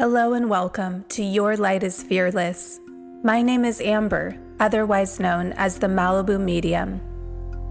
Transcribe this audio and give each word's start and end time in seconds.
Hello 0.00 0.32
and 0.32 0.48
welcome 0.48 1.04
to 1.10 1.22
Your 1.22 1.58
Light 1.58 1.82
is 1.82 2.02
Fearless. 2.02 2.80
My 3.22 3.42
name 3.42 3.66
is 3.66 3.82
Amber, 3.82 4.34
otherwise 4.58 5.20
known 5.20 5.52
as 5.58 5.78
the 5.78 5.88
Malibu 5.88 6.40
Medium. 6.40 7.02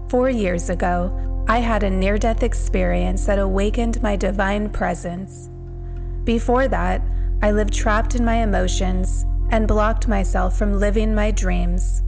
Four 0.08 0.30
years 0.30 0.70
ago, 0.70 1.44
I 1.48 1.58
had 1.58 1.82
a 1.82 1.90
near 1.90 2.18
death 2.18 2.44
experience 2.44 3.26
that 3.26 3.40
awakened 3.40 4.00
my 4.00 4.14
divine 4.14 4.70
presence. 4.70 5.50
Before 6.22 6.68
that, 6.68 7.02
I 7.42 7.50
lived 7.50 7.74
trapped 7.74 8.14
in 8.14 8.24
my 8.24 8.44
emotions 8.44 9.24
and 9.50 9.66
blocked 9.66 10.06
myself 10.06 10.56
from 10.56 10.78
living 10.78 11.12
my 11.12 11.32
dreams. 11.32 12.00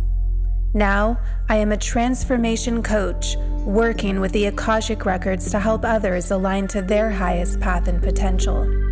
Now, 0.72 1.18
I 1.48 1.56
am 1.56 1.72
a 1.72 1.76
transformation 1.76 2.80
coach 2.80 3.34
working 3.66 4.20
with 4.20 4.30
the 4.30 4.46
Akashic 4.46 5.04
Records 5.04 5.50
to 5.50 5.58
help 5.58 5.84
others 5.84 6.30
align 6.30 6.68
to 6.68 6.80
their 6.80 7.10
highest 7.10 7.58
path 7.58 7.88
and 7.88 8.00
potential. 8.00 8.91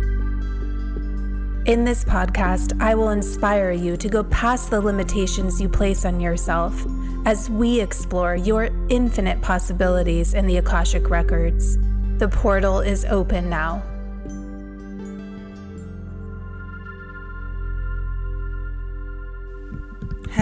In 1.71 1.85
this 1.85 2.03
podcast, 2.03 2.77
I 2.81 2.95
will 2.95 3.11
inspire 3.11 3.71
you 3.71 3.95
to 3.95 4.09
go 4.09 4.25
past 4.25 4.69
the 4.69 4.81
limitations 4.81 5.61
you 5.61 5.69
place 5.69 6.03
on 6.03 6.19
yourself 6.19 6.85
as 7.25 7.49
we 7.49 7.79
explore 7.79 8.35
your 8.35 8.67
infinite 8.89 9.41
possibilities 9.41 10.33
in 10.33 10.47
the 10.47 10.57
Akashic 10.57 11.09
Records. 11.09 11.77
The 12.17 12.27
portal 12.27 12.81
is 12.81 13.05
open 13.05 13.49
now. 13.49 13.81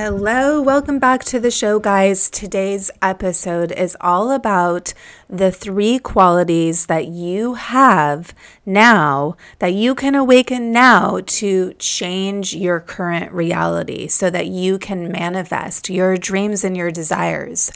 Hello, 0.02 0.62
welcome 0.62 0.98
back 0.98 1.26
to 1.26 1.42
the 1.42 1.52
show, 1.52 1.78
guys. 1.78 2.30
Today's 2.30 2.90
episode 3.02 3.74
is 3.74 3.98
all 4.00 4.32
about 4.32 4.94
the 5.30 5.52
three 5.52 6.00
qualities 6.00 6.86
that 6.86 7.08
you 7.08 7.56
have 7.56 8.34
now 8.66 9.36
that 9.60 9.74
you 9.74 9.94
can 9.94 10.16
awaken 10.16 10.72
now 10.72 11.20
to 11.26 11.74
change 11.80 12.56
your 12.56 12.80
current 12.80 13.30
reality 13.34 14.08
so 14.08 14.30
that 14.30 14.48
you 14.48 14.80
can 14.80 15.12
manifest 15.12 15.90
your 15.90 16.16
dreams 16.16 16.64
and 16.64 16.78
your 16.78 16.92
desires. 16.92 17.70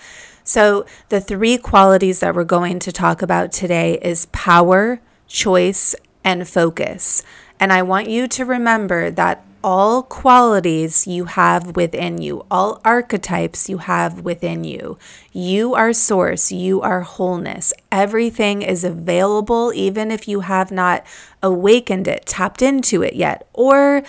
So, 0.45 0.86
the 1.09 1.19
three 1.19 1.58
qualities 1.58 2.22
that 2.22 2.36
we're 2.36 2.45
going 2.45 2.80
to 2.80 2.94
talk 2.94 3.22
about 3.22 3.52
today 3.52 4.00
is 4.02 4.28
power, 4.28 5.02
choice, 5.28 5.94
and 6.23 6.47
focus. 6.47 7.22
And 7.59 7.73
I 7.73 7.81
want 7.81 8.09
you 8.09 8.30
to 8.30 8.45
remember 8.45 9.12
that 9.12 9.45
all 9.64 10.03
qualities 10.03 11.08
you 11.08 11.25
have 11.25 11.75
within 11.75 12.22
you, 12.22 12.45
all 12.52 12.81
archetypes 12.83 13.69
you 13.69 13.78
have 13.78 14.22
within 14.22 14.64
you. 14.64 14.97
You 15.31 15.73
are 15.73 15.94
source, 15.94 16.52
you 16.52 16.81
are 16.81 17.02
wholeness. 17.02 17.73
Everything 17.91 18.61
is 18.61 18.84
available, 18.84 19.72
even 19.73 20.11
if 20.11 20.28
you 20.28 20.41
have 20.41 20.72
not 20.72 21.06
awakened 21.41 22.08
it, 22.08 22.25
tapped 22.25 22.61
into 22.61 23.02
it 23.02 23.16
yet, 23.16 23.47
or 23.53 24.03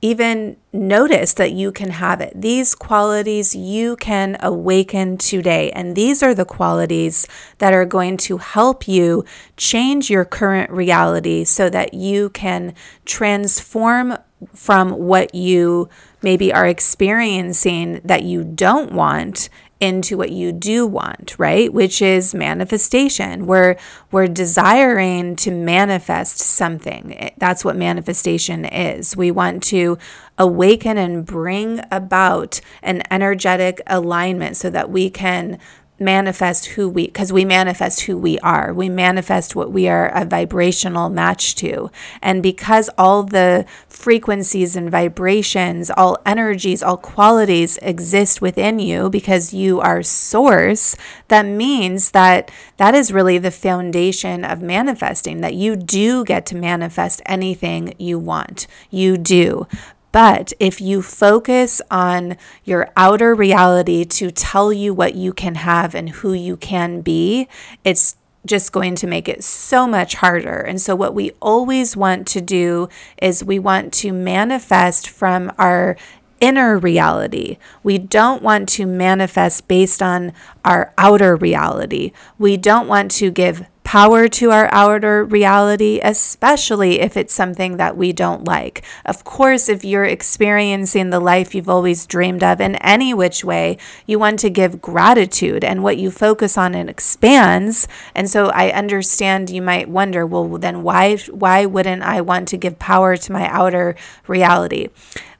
even 0.00 0.56
notice 0.72 1.34
that 1.34 1.52
you 1.52 1.72
can 1.72 1.90
have 1.90 2.20
it. 2.20 2.32
These 2.40 2.74
qualities 2.74 3.56
you 3.56 3.96
can 3.96 4.36
awaken 4.40 5.18
today. 5.18 5.72
And 5.72 5.96
these 5.96 6.22
are 6.22 6.34
the 6.34 6.44
qualities 6.44 7.26
that 7.58 7.72
are 7.72 7.84
going 7.84 8.16
to 8.18 8.38
help 8.38 8.86
you 8.86 9.24
change 9.56 10.08
your 10.08 10.24
current 10.24 10.70
reality 10.70 11.42
so 11.42 11.68
that 11.70 11.94
you 11.94 12.30
can 12.30 12.74
transform 13.06 14.16
from 14.54 14.90
what 14.92 15.34
you 15.34 15.88
maybe 16.22 16.52
are 16.52 16.66
experiencing 16.66 18.00
that 18.04 18.22
you 18.22 18.44
don't 18.44 18.92
want 18.92 19.48
into 19.80 20.16
what 20.16 20.32
you 20.32 20.50
do 20.52 20.86
want, 20.86 21.38
right? 21.38 21.72
Which 21.72 22.02
is 22.02 22.34
manifestation. 22.34 23.46
We're 23.46 23.76
we're 24.10 24.26
desiring 24.26 25.36
to 25.36 25.50
manifest 25.50 26.38
something. 26.38 27.32
That's 27.38 27.64
what 27.64 27.76
manifestation 27.76 28.64
is. 28.64 29.16
We 29.16 29.30
want 29.30 29.62
to 29.64 29.96
awaken 30.36 30.98
and 30.98 31.24
bring 31.24 31.80
about 31.92 32.60
an 32.82 33.02
energetic 33.10 33.80
alignment 33.86 34.56
so 34.56 34.70
that 34.70 34.90
we 34.90 35.10
can 35.10 35.58
manifest 36.00 36.66
who 36.66 36.88
we 36.88 37.06
because 37.06 37.32
we 37.32 37.44
manifest 37.44 38.02
who 38.02 38.16
we 38.16 38.38
are. 38.40 38.72
We 38.72 38.88
manifest 38.88 39.56
what 39.56 39.72
we 39.72 39.88
are 39.88 40.08
a 40.08 40.24
vibrational 40.24 41.10
match 41.10 41.54
to. 41.56 41.90
And 42.22 42.42
because 42.42 42.88
all 42.96 43.22
the 43.22 43.66
frequencies 43.88 44.76
and 44.76 44.90
vibrations 44.90 45.90
all 45.90 46.18
energies 46.24 46.82
all 46.82 46.96
qualities 46.96 47.78
exist 47.82 48.40
within 48.40 48.78
you 48.78 49.10
because 49.10 49.52
you 49.52 49.80
are 49.80 50.02
source 50.02 50.94
that 51.28 51.44
means 51.44 52.12
that 52.12 52.50
that 52.76 52.94
is 52.94 53.12
really 53.12 53.38
the 53.38 53.50
foundation 53.50 54.44
of 54.44 54.62
manifesting 54.62 55.40
that 55.40 55.54
you 55.54 55.74
do 55.76 56.24
get 56.24 56.46
to 56.46 56.56
manifest 56.56 57.20
anything 57.26 57.94
you 57.98 58.18
want. 58.18 58.66
You 58.90 59.16
do 59.16 59.66
but 60.12 60.52
if 60.58 60.80
you 60.80 61.02
focus 61.02 61.80
on 61.90 62.36
your 62.64 62.90
outer 62.96 63.34
reality 63.34 64.04
to 64.04 64.30
tell 64.30 64.72
you 64.72 64.94
what 64.94 65.14
you 65.14 65.32
can 65.32 65.56
have 65.56 65.94
and 65.94 66.10
who 66.10 66.32
you 66.32 66.56
can 66.56 67.00
be, 67.00 67.48
it's 67.84 68.16
just 68.46 68.72
going 68.72 68.94
to 68.96 69.06
make 69.06 69.28
it 69.28 69.44
so 69.44 69.86
much 69.86 70.14
harder. 70.16 70.58
And 70.58 70.80
so, 70.80 70.96
what 70.96 71.14
we 71.14 71.32
always 71.40 71.96
want 71.96 72.26
to 72.28 72.40
do 72.40 72.88
is 73.20 73.44
we 73.44 73.58
want 73.58 73.92
to 73.94 74.12
manifest 74.12 75.08
from 75.08 75.52
our 75.58 75.96
inner 76.40 76.78
reality. 76.78 77.58
We 77.82 77.98
don't 77.98 78.42
want 78.42 78.68
to 78.70 78.86
manifest 78.86 79.68
based 79.68 80.02
on 80.02 80.32
our 80.64 80.92
outer 80.96 81.36
reality. 81.36 82.12
We 82.38 82.56
don't 82.56 82.88
want 82.88 83.10
to 83.12 83.30
give 83.30 83.66
power 83.88 84.28
to 84.28 84.50
our 84.50 84.68
outer 84.70 85.24
reality, 85.24 85.98
especially 86.04 87.00
if 87.00 87.16
it's 87.16 87.32
something 87.32 87.78
that 87.78 87.96
we 87.96 88.12
don't 88.12 88.44
like. 88.44 88.84
Of 89.06 89.24
course, 89.24 89.66
if 89.66 89.82
you're 89.82 90.04
experiencing 90.04 91.08
the 91.08 91.18
life 91.18 91.54
you've 91.54 91.70
always 91.70 92.04
dreamed 92.04 92.44
of 92.44 92.60
in 92.60 92.76
any 92.76 93.14
which 93.14 93.46
way, 93.46 93.78
you 94.04 94.18
want 94.18 94.40
to 94.40 94.50
give 94.50 94.82
gratitude 94.82 95.64
and 95.64 95.82
what 95.82 95.96
you 95.96 96.10
focus 96.10 96.58
on 96.58 96.74
it 96.74 96.90
expands. 96.90 97.88
And 98.14 98.28
so 98.28 98.48
I 98.48 98.72
understand 98.72 99.48
you 99.48 99.62
might 99.62 99.88
wonder, 99.88 100.26
well, 100.26 100.58
then 100.58 100.82
why 100.82 101.16
why 101.30 101.64
wouldn't 101.64 102.02
I 102.02 102.20
want 102.20 102.46
to 102.48 102.58
give 102.58 102.78
power 102.78 103.16
to 103.16 103.32
my 103.32 103.48
outer 103.48 103.96
reality? 104.26 104.88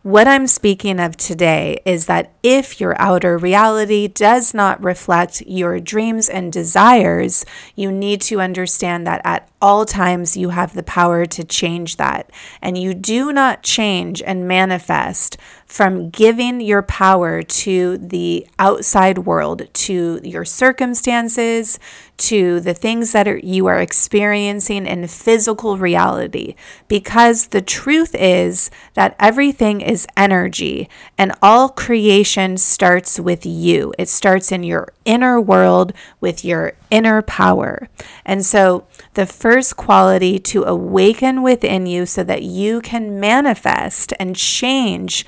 What 0.08 0.26
I'm 0.26 0.46
speaking 0.46 1.00
of 1.00 1.18
today 1.18 1.82
is 1.84 2.06
that 2.06 2.32
if 2.42 2.80
your 2.80 2.98
outer 2.98 3.36
reality 3.36 4.08
does 4.08 4.54
not 4.54 4.82
reflect 4.82 5.42
your 5.42 5.78
dreams 5.80 6.30
and 6.30 6.50
desires, 6.50 7.44
you 7.76 7.92
need 7.92 8.22
to 8.22 8.40
understand 8.40 9.06
that 9.06 9.20
at 9.22 9.50
all 9.60 9.84
times 9.84 10.34
you 10.34 10.48
have 10.48 10.72
the 10.72 10.82
power 10.82 11.26
to 11.26 11.44
change 11.44 11.96
that. 11.96 12.30
And 12.62 12.78
you 12.78 12.94
do 12.94 13.32
not 13.34 13.62
change 13.62 14.22
and 14.22 14.48
manifest 14.48 15.36
from 15.66 16.08
giving 16.08 16.62
your 16.62 16.80
power 16.80 17.42
to 17.42 17.98
the 17.98 18.46
outside 18.58 19.18
world, 19.18 19.68
to 19.74 20.20
your 20.24 20.46
circumstances, 20.46 21.78
to 22.18 22.60
the 22.60 22.74
things 22.74 23.12
that 23.12 23.26
are, 23.26 23.38
you 23.38 23.66
are 23.66 23.80
experiencing 23.80 24.86
in 24.86 25.06
physical 25.06 25.78
reality. 25.78 26.54
Because 26.88 27.48
the 27.48 27.62
truth 27.62 28.14
is 28.14 28.70
that 28.94 29.16
everything 29.18 29.80
is 29.80 30.06
energy 30.16 30.88
and 31.16 31.32
all 31.40 31.68
creation 31.68 32.58
starts 32.58 33.18
with 33.18 33.46
you. 33.46 33.94
It 33.98 34.08
starts 34.08 34.52
in 34.52 34.62
your 34.62 34.92
inner 35.04 35.40
world 35.40 35.92
with 36.20 36.44
your 36.44 36.72
inner 36.90 37.22
power. 37.22 37.88
And 38.24 38.44
so, 38.44 38.86
the 39.14 39.26
first 39.26 39.76
quality 39.76 40.38
to 40.38 40.64
awaken 40.64 41.42
within 41.42 41.86
you 41.86 42.06
so 42.06 42.22
that 42.24 42.42
you 42.42 42.80
can 42.80 43.18
manifest 43.18 44.12
and 44.20 44.36
change 44.36 45.24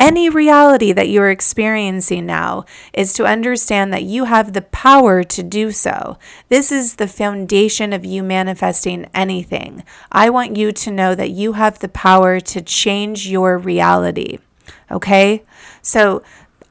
any 0.00 0.30
reality 0.30 0.92
that 0.92 1.10
you're 1.10 1.30
experiencing 1.30 2.24
now 2.24 2.64
is 2.94 3.12
to 3.12 3.26
understand 3.26 3.92
that 3.92 4.02
you 4.02 4.24
have 4.24 4.54
the 4.54 4.62
power 4.62 5.22
to 5.22 5.42
do 5.42 5.70
so. 5.70 6.16
This 6.48 6.72
is 6.72 6.94
the 6.94 7.06
foundation 7.06 7.92
of 7.92 8.04
you 8.04 8.22
manifesting 8.22 9.08
anything. 9.14 9.84
I 10.10 10.30
want 10.30 10.56
you 10.56 10.72
to 10.72 10.90
know 10.90 11.14
that 11.14 11.30
you 11.30 11.52
have 11.52 11.78
the 11.78 11.88
power 11.88 12.40
to 12.40 12.62
change 12.62 13.28
your 13.28 13.58
reality. 13.58 14.38
Okay? 14.90 15.44
So, 15.82 16.22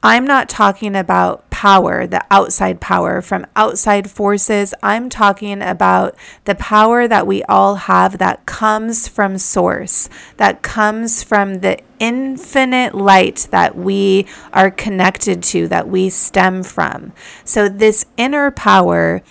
I'm 0.02 0.26
not 0.26 0.48
talking 0.48 0.96
about 0.96 1.50
power, 1.50 2.06
the 2.06 2.24
outside 2.30 2.80
power 2.80 3.20
from 3.20 3.46
outside 3.54 4.10
forces. 4.10 4.72
I'm 4.82 5.10
talking 5.10 5.60
about 5.60 6.16
the 6.46 6.54
power 6.54 7.06
that 7.06 7.26
we 7.26 7.42
all 7.44 7.74
have 7.74 8.16
that 8.16 8.46
comes 8.46 9.08
from 9.08 9.36
source, 9.36 10.08
that 10.38 10.62
comes 10.62 11.22
from 11.22 11.60
the 11.60 11.78
infinite 11.98 12.94
light 12.94 13.48
that 13.50 13.76
we 13.76 14.26
are 14.54 14.70
connected 14.70 15.42
to, 15.42 15.68
that 15.68 15.86
we 15.86 16.08
stem 16.08 16.62
from. 16.62 17.12
So, 17.44 17.68
this 17.68 18.06
inner 18.16 18.50
power 18.50 19.22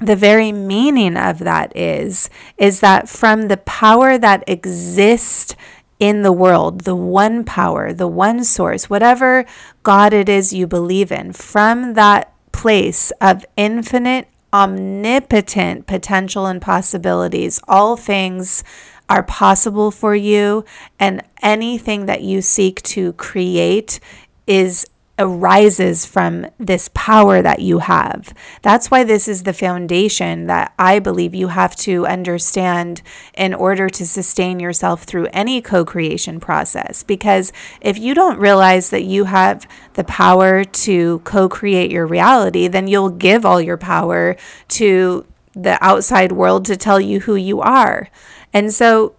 the 0.00 0.16
very 0.16 0.50
meaning 0.50 1.16
of 1.16 1.38
that 1.38 1.76
is 1.76 2.28
is 2.58 2.80
that 2.80 3.08
from 3.08 3.46
the 3.46 3.56
power 3.58 4.18
that 4.18 4.42
exists 4.48 5.54
in 6.02 6.22
the 6.22 6.32
world, 6.32 6.80
the 6.80 6.96
one 6.96 7.44
power, 7.44 7.92
the 7.92 8.08
one 8.08 8.42
source, 8.42 8.90
whatever 8.90 9.44
God 9.84 10.12
it 10.12 10.28
is 10.28 10.52
you 10.52 10.66
believe 10.66 11.12
in, 11.12 11.32
from 11.32 11.94
that 11.94 12.34
place 12.50 13.12
of 13.20 13.46
infinite, 13.56 14.26
omnipotent 14.52 15.86
potential 15.86 16.46
and 16.46 16.60
possibilities, 16.60 17.60
all 17.68 17.96
things 17.96 18.64
are 19.08 19.22
possible 19.22 19.92
for 19.92 20.12
you, 20.16 20.64
and 20.98 21.22
anything 21.40 22.06
that 22.06 22.22
you 22.22 22.42
seek 22.42 22.82
to 22.82 23.12
create 23.12 24.00
is 24.48 24.84
arises 25.18 26.06
from 26.06 26.46
this 26.58 26.88
power 26.94 27.42
that 27.42 27.60
you 27.60 27.80
have. 27.80 28.34
That's 28.62 28.90
why 28.90 29.04
this 29.04 29.28
is 29.28 29.42
the 29.42 29.52
foundation 29.52 30.46
that 30.46 30.72
I 30.78 30.98
believe 30.98 31.34
you 31.34 31.48
have 31.48 31.76
to 31.76 32.06
understand 32.06 33.02
in 33.34 33.52
order 33.52 33.88
to 33.90 34.06
sustain 34.06 34.58
yourself 34.58 35.04
through 35.04 35.28
any 35.32 35.60
co 35.60 35.84
creation 35.84 36.40
process. 36.40 37.02
Because 37.02 37.52
if 37.80 37.98
you 37.98 38.14
don't 38.14 38.38
realize 38.38 38.90
that 38.90 39.04
you 39.04 39.24
have 39.24 39.66
the 39.94 40.04
power 40.04 40.64
to 40.64 41.20
co 41.20 41.48
create 41.48 41.90
your 41.90 42.06
reality, 42.06 42.66
then 42.66 42.88
you'll 42.88 43.10
give 43.10 43.44
all 43.44 43.60
your 43.60 43.76
power 43.76 44.36
to 44.68 45.26
the 45.54 45.82
outside 45.84 46.32
world 46.32 46.64
to 46.64 46.76
tell 46.76 47.00
you 47.00 47.20
who 47.20 47.34
you 47.34 47.60
are. 47.60 48.08
And 48.54 48.72
so 48.72 49.14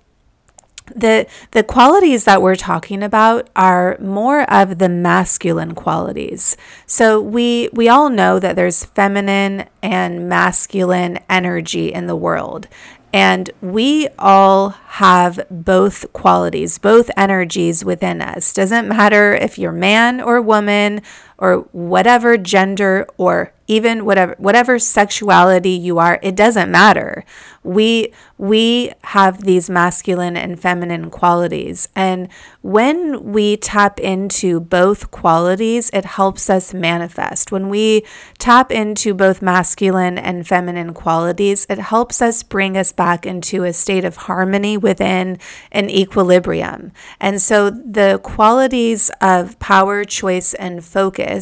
the 0.88 1.28
the 1.52 1.64
qualities 1.64 2.26
that 2.26 2.42
we're 2.42 2.56
talking 2.56 3.04
about 3.04 3.50
are 3.56 3.98
more 4.00 4.42
of 4.52 4.80
the 4.80 4.90
masculine 4.90 5.76
qualities. 5.76 6.58
So 6.86 7.22
we 7.22 7.70
we 7.74 7.88
all 7.90 8.10
know 8.10 8.40
that 8.40 8.56
there's 8.56 8.86
feminine 8.86 9.68
and 9.82 10.28
masculine 10.28 11.20
energy 11.30 11.92
in 11.92 12.08
the 12.08 12.16
world. 12.16 12.68
And 13.16 13.52
we 13.62 14.08
all 14.18 14.70
have 14.70 15.46
both 15.52 16.12
qualities, 16.14 16.80
both 16.80 17.12
energies 17.16 17.86
within 17.86 18.22
us. 18.22 18.52
Doesn't 18.54 18.88
matter 18.88 19.36
if 19.36 19.60
you're 19.60 19.72
man 19.72 20.20
or 20.20 20.42
woman 20.42 21.04
or 21.44 21.58
whatever 21.74 22.38
gender 22.38 23.06
or 23.18 23.54
even 23.68 24.06
whatever 24.06 24.36
whatever 24.38 24.78
sexuality 24.80 25.72
you 25.72 25.98
are, 26.00 26.20
it 26.22 26.36
doesn't 26.36 26.72
matter. 26.72 27.24
We 27.64 28.14
we 28.38 28.92
have 29.06 29.44
these 29.46 29.70
masculine 29.70 30.36
and 30.36 30.60
feminine 30.60 31.10
qualities. 31.10 31.88
And 31.96 32.28
when 32.62 33.32
we 33.32 33.56
tap 33.56 34.02
into 34.02 34.60
both 34.60 35.12
qualities, 35.12 35.90
it 35.94 36.04
helps 36.04 36.50
us 36.50 36.74
manifest. 36.74 37.54
When 37.54 37.70
we 37.70 38.06
tap 38.38 38.70
into 38.70 39.14
both 39.14 39.42
masculine 39.42 40.18
and 40.18 40.46
feminine 40.46 40.94
qualities, 40.94 41.66
it 41.70 41.80
helps 41.80 42.22
us 42.22 42.44
bring 42.44 42.76
us 42.76 42.92
back 42.92 43.26
into 43.26 43.64
a 43.64 43.72
state 43.72 44.04
of 44.04 44.18
harmony 44.18 44.76
within 44.76 45.40
an 45.72 45.90
equilibrium. 45.90 46.92
And 47.22 47.42
so 47.42 47.70
the 47.70 48.20
qualities 48.24 49.10
of 49.22 49.58
power, 49.60 50.04
choice, 50.04 50.54
and 50.56 50.84
focus, 50.84 51.33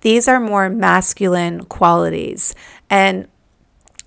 these 0.00 0.28
are 0.28 0.40
more 0.40 0.68
masculine 0.68 1.64
qualities. 1.64 2.54
And 2.88 3.28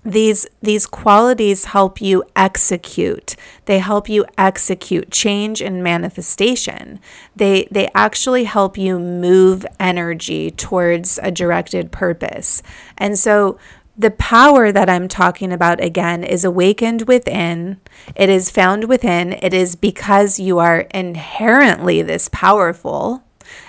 these 0.04 0.46
these 0.62 0.86
qualities 0.86 1.64
help 1.64 2.00
you 2.00 2.22
execute 2.36 3.34
they 3.64 3.80
help 3.80 4.08
you 4.08 4.24
execute 4.38 5.10
change 5.10 5.60
and 5.60 5.82
manifestation 5.82 7.00
they 7.34 7.66
they 7.72 7.88
actually 7.92 8.44
help 8.44 8.78
you 8.78 9.00
move 9.00 9.66
energy 9.80 10.48
towards 10.52 11.18
a 11.24 11.32
directed 11.32 11.90
purpose 11.90 12.62
and 12.96 13.18
so 13.18 13.58
the 13.98 14.10
power 14.10 14.70
that 14.70 14.90
I'm 14.90 15.08
talking 15.08 15.52
about 15.52 15.82
again 15.82 16.22
is 16.22 16.44
awakened 16.44 17.08
within. 17.08 17.80
It 18.14 18.28
is 18.28 18.50
found 18.50 18.84
within. 18.84 19.32
It 19.32 19.54
is 19.54 19.74
because 19.74 20.38
you 20.38 20.58
are 20.58 20.80
inherently 20.92 22.02
this 22.02 22.28
powerful. 22.30 23.22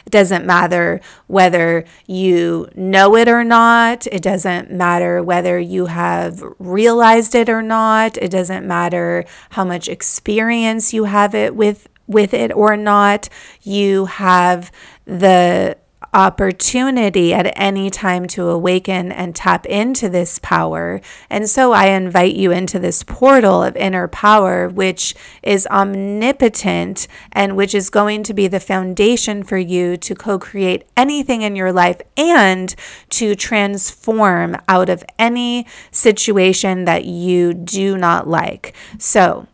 It 0.05 0.11
doesn't 0.11 0.45
matter 0.45 1.01
whether 1.27 1.85
you 2.05 2.69
know 2.75 3.15
it 3.15 3.27
or 3.27 3.43
not. 3.43 4.07
It 4.07 4.21
doesn't 4.21 4.71
matter 4.71 5.23
whether 5.23 5.59
you 5.59 5.87
have 5.87 6.43
realized 6.59 7.35
it 7.35 7.49
or 7.49 7.61
not. 7.61 8.17
It 8.17 8.31
doesn't 8.31 8.67
matter 8.67 9.25
how 9.51 9.65
much 9.65 9.87
experience 9.87 10.93
you 10.93 11.05
have 11.05 11.35
it 11.35 11.55
with 11.55 11.87
with 12.07 12.33
it 12.33 12.53
or 12.53 12.77
not. 12.77 13.29
You 13.61 14.05
have 14.05 14.71
the 15.05 15.77
opportunity 16.13 17.33
at 17.33 17.51
any 17.57 17.89
time 17.89 18.27
to 18.27 18.49
awaken 18.49 19.11
and 19.11 19.35
tap 19.35 19.65
into 19.65 20.09
this 20.09 20.39
power. 20.39 21.01
And 21.29 21.49
so 21.49 21.71
I 21.71 21.87
invite 21.87 22.35
you 22.35 22.51
into 22.51 22.79
this 22.79 23.03
portal 23.03 23.63
of 23.63 23.75
inner 23.75 24.07
power, 24.07 24.69
which 24.69 25.15
is 25.43 25.67
omnipotent 25.67 27.07
and 27.31 27.55
which 27.55 27.75
is 27.75 27.89
going 27.89 28.23
to 28.23 28.33
be 28.33 28.47
the 28.47 28.59
foundation 28.59 29.43
for 29.43 29.57
you 29.57 29.97
to 29.97 30.15
co 30.15 30.39
create 30.39 30.83
anything 30.95 31.41
in 31.41 31.55
your 31.55 31.71
life 31.71 32.01
and 32.15 32.75
to 33.11 33.35
transform 33.35 34.55
out 34.67 34.89
of 34.89 35.03
any 35.19 35.65
situation 35.91 36.85
that 36.85 37.05
you 37.05 37.53
do 37.53 37.97
not 37.97 38.27
like. 38.27 38.73
So, 38.97 39.47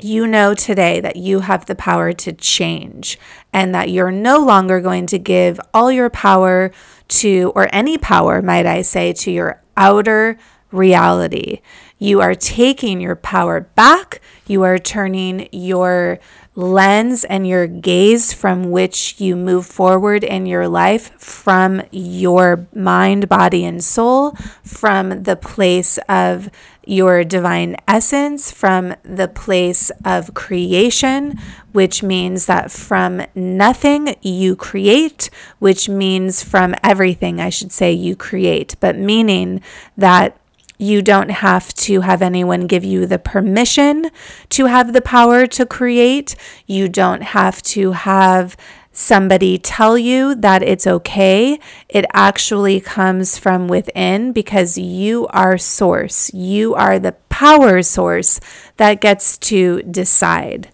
you 0.00 0.26
know 0.26 0.54
today 0.54 1.00
that 1.00 1.16
you 1.16 1.40
have 1.40 1.66
the 1.66 1.74
power 1.74 2.12
to 2.12 2.32
change 2.32 3.18
and 3.52 3.74
that 3.74 3.90
you're 3.90 4.10
no 4.10 4.38
longer 4.38 4.80
going 4.80 5.06
to 5.06 5.18
give 5.18 5.60
all 5.72 5.92
your 5.92 6.10
power 6.10 6.72
to, 7.08 7.52
or 7.54 7.68
any 7.72 7.98
power, 7.98 8.42
might 8.42 8.66
I 8.66 8.82
say, 8.82 9.12
to 9.12 9.30
your 9.30 9.62
outer 9.76 10.38
reality. 10.70 11.60
You 12.02 12.20
are 12.20 12.34
taking 12.34 13.00
your 13.00 13.14
power 13.14 13.60
back. 13.60 14.20
You 14.48 14.64
are 14.64 14.76
turning 14.76 15.48
your 15.52 16.18
lens 16.56 17.22
and 17.22 17.46
your 17.46 17.68
gaze 17.68 18.32
from 18.32 18.72
which 18.72 19.20
you 19.20 19.36
move 19.36 19.66
forward 19.66 20.24
in 20.24 20.44
your 20.44 20.66
life 20.66 21.12
from 21.20 21.80
your 21.92 22.66
mind, 22.74 23.28
body, 23.28 23.64
and 23.64 23.84
soul, 23.84 24.32
from 24.64 25.22
the 25.22 25.36
place 25.36 25.96
of 26.08 26.50
your 26.84 27.22
divine 27.22 27.76
essence 27.86 28.50
from 28.50 28.92
the 29.04 29.28
place 29.28 29.92
of 30.04 30.34
creation, 30.34 31.38
which 31.70 32.02
means 32.02 32.46
that 32.46 32.72
from 32.72 33.22
nothing 33.36 34.16
you 34.20 34.56
create, 34.56 35.30
which 35.60 35.88
means 35.88 36.42
from 36.42 36.74
everything, 36.82 37.40
I 37.40 37.50
should 37.50 37.70
say, 37.70 37.92
you 37.92 38.16
create, 38.16 38.74
but 38.80 38.96
meaning 38.96 39.60
that 39.96 40.36
you 40.78 41.02
don't 41.02 41.30
have 41.30 41.72
to 41.74 42.00
have 42.00 42.22
anyone 42.22 42.66
give 42.66 42.84
you 42.84 43.06
the 43.06 43.18
permission 43.18 44.10
to 44.50 44.66
have 44.66 44.92
the 44.92 45.02
power 45.02 45.46
to 45.46 45.66
create. 45.66 46.34
You 46.66 46.88
don't 46.88 47.22
have 47.22 47.62
to 47.62 47.92
have 47.92 48.56
somebody 48.92 49.58
tell 49.58 49.96
you 49.96 50.34
that 50.34 50.62
it's 50.62 50.86
okay. 50.86 51.58
It 51.88 52.04
actually 52.12 52.80
comes 52.80 53.38
from 53.38 53.68
within 53.68 54.32
because 54.32 54.76
you 54.76 55.26
are 55.28 55.56
source. 55.56 56.32
You 56.34 56.74
are 56.74 56.98
the 56.98 57.12
power 57.28 57.82
source 57.82 58.38
that 58.76 59.00
gets 59.00 59.38
to 59.38 59.82
decide. 59.82 60.70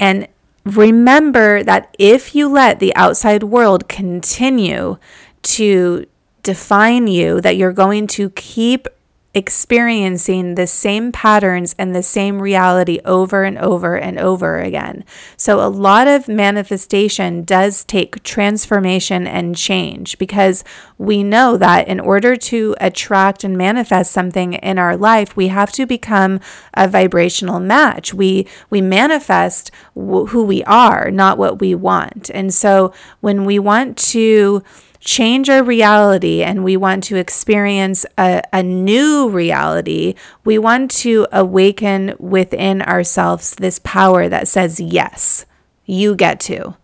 And 0.00 0.28
remember 0.64 1.62
that 1.62 1.94
if 1.98 2.34
you 2.34 2.48
let 2.48 2.80
the 2.80 2.94
outside 2.96 3.42
world 3.44 3.88
continue 3.88 4.98
to 5.42 6.06
define 6.42 7.06
you, 7.06 7.40
that 7.40 7.56
you're 7.56 7.72
going 7.72 8.06
to 8.08 8.30
keep 8.30 8.88
experiencing 9.34 10.56
the 10.56 10.66
same 10.66 11.10
patterns 11.10 11.74
and 11.78 11.94
the 11.94 12.02
same 12.02 12.40
reality 12.40 13.00
over 13.04 13.44
and 13.44 13.56
over 13.58 13.96
and 13.96 14.18
over 14.18 14.58
again. 14.58 15.04
So, 15.36 15.66
a 15.66 15.68
lot 15.68 16.06
of 16.06 16.28
manifestation 16.28 17.42
does 17.42 17.84
take 17.84 18.22
transformation 18.22 19.26
and 19.26 19.56
change 19.56 20.18
because 20.18 20.64
we 20.98 21.22
know 21.22 21.56
that 21.56 21.88
in 21.88 21.98
order 21.98 22.36
to 22.36 22.76
attract 22.78 23.42
and 23.42 23.56
manifest 23.56 24.12
something 24.12 24.54
in 24.54 24.78
our 24.78 24.96
life, 24.96 25.34
we 25.34 25.48
have 25.48 25.72
to 25.72 25.86
become 25.86 26.38
a 26.74 26.86
vibrational 26.86 27.60
match. 27.60 28.12
We 28.12 28.46
we 28.68 28.82
manifest 28.82 29.70
who 29.94 30.44
we 30.44 30.62
are, 30.64 31.10
not 31.10 31.38
what 31.38 31.58
we 31.58 31.74
want. 31.74 32.30
And 32.30 32.52
so, 32.52 32.92
when 33.20 33.46
we 33.46 33.58
want 33.58 33.96
to 33.96 34.62
change 35.04 35.50
our 35.50 35.62
reality 35.62 36.42
and 36.42 36.62
we 36.62 36.76
want 36.76 37.02
to 37.04 37.16
experience 37.16 38.06
a, 38.16 38.42
a 38.52 38.62
new 38.62 39.28
reality, 39.28 40.14
we 40.44 40.58
want 40.58 40.90
to 40.90 41.26
awaken 41.32 42.14
within 42.18 42.82
ourselves 42.82 43.54
this 43.56 43.80
power 43.80 44.28
that 44.28 44.46
says, 44.46 44.80
yes, 44.80 45.44
you 45.84 46.14
get 46.14 46.38
to. 46.40 46.76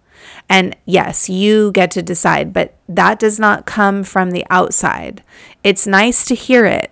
And 0.48 0.76
yes, 0.84 1.28
you 1.28 1.70
get 1.72 1.90
to 1.92 2.02
decide, 2.02 2.52
but 2.52 2.75
that 2.88 3.18
does 3.18 3.38
not 3.38 3.66
come 3.66 4.02
from 4.02 4.30
the 4.30 4.44
outside. 4.50 5.22
It's 5.62 5.87
nice 5.87 6.25
to 6.26 6.34
hear 6.34 6.64
it. 6.64 6.90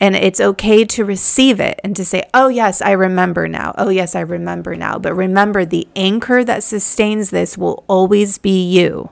And 0.00 0.16
it's 0.16 0.40
okay 0.40 0.84
to 0.86 1.04
receive 1.04 1.60
it 1.60 1.80
and 1.84 1.94
to 1.94 2.04
say, 2.04 2.24
oh, 2.34 2.48
yes, 2.48 2.82
I 2.82 2.90
remember 2.90 3.46
now. 3.46 3.74
Oh, 3.78 3.90
yes, 3.90 4.16
I 4.16 4.20
remember 4.20 4.74
now. 4.74 4.98
But 4.98 5.14
remember, 5.14 5.64
the 5.64 5.86
anchor 5.94 6.42
that 6.42 6.64
sustains 6.64 7.30
this 7.30 7.56
will 7.56 7.84
always 7.86 8.36
be 8.36 8.68
you 8.68 9.10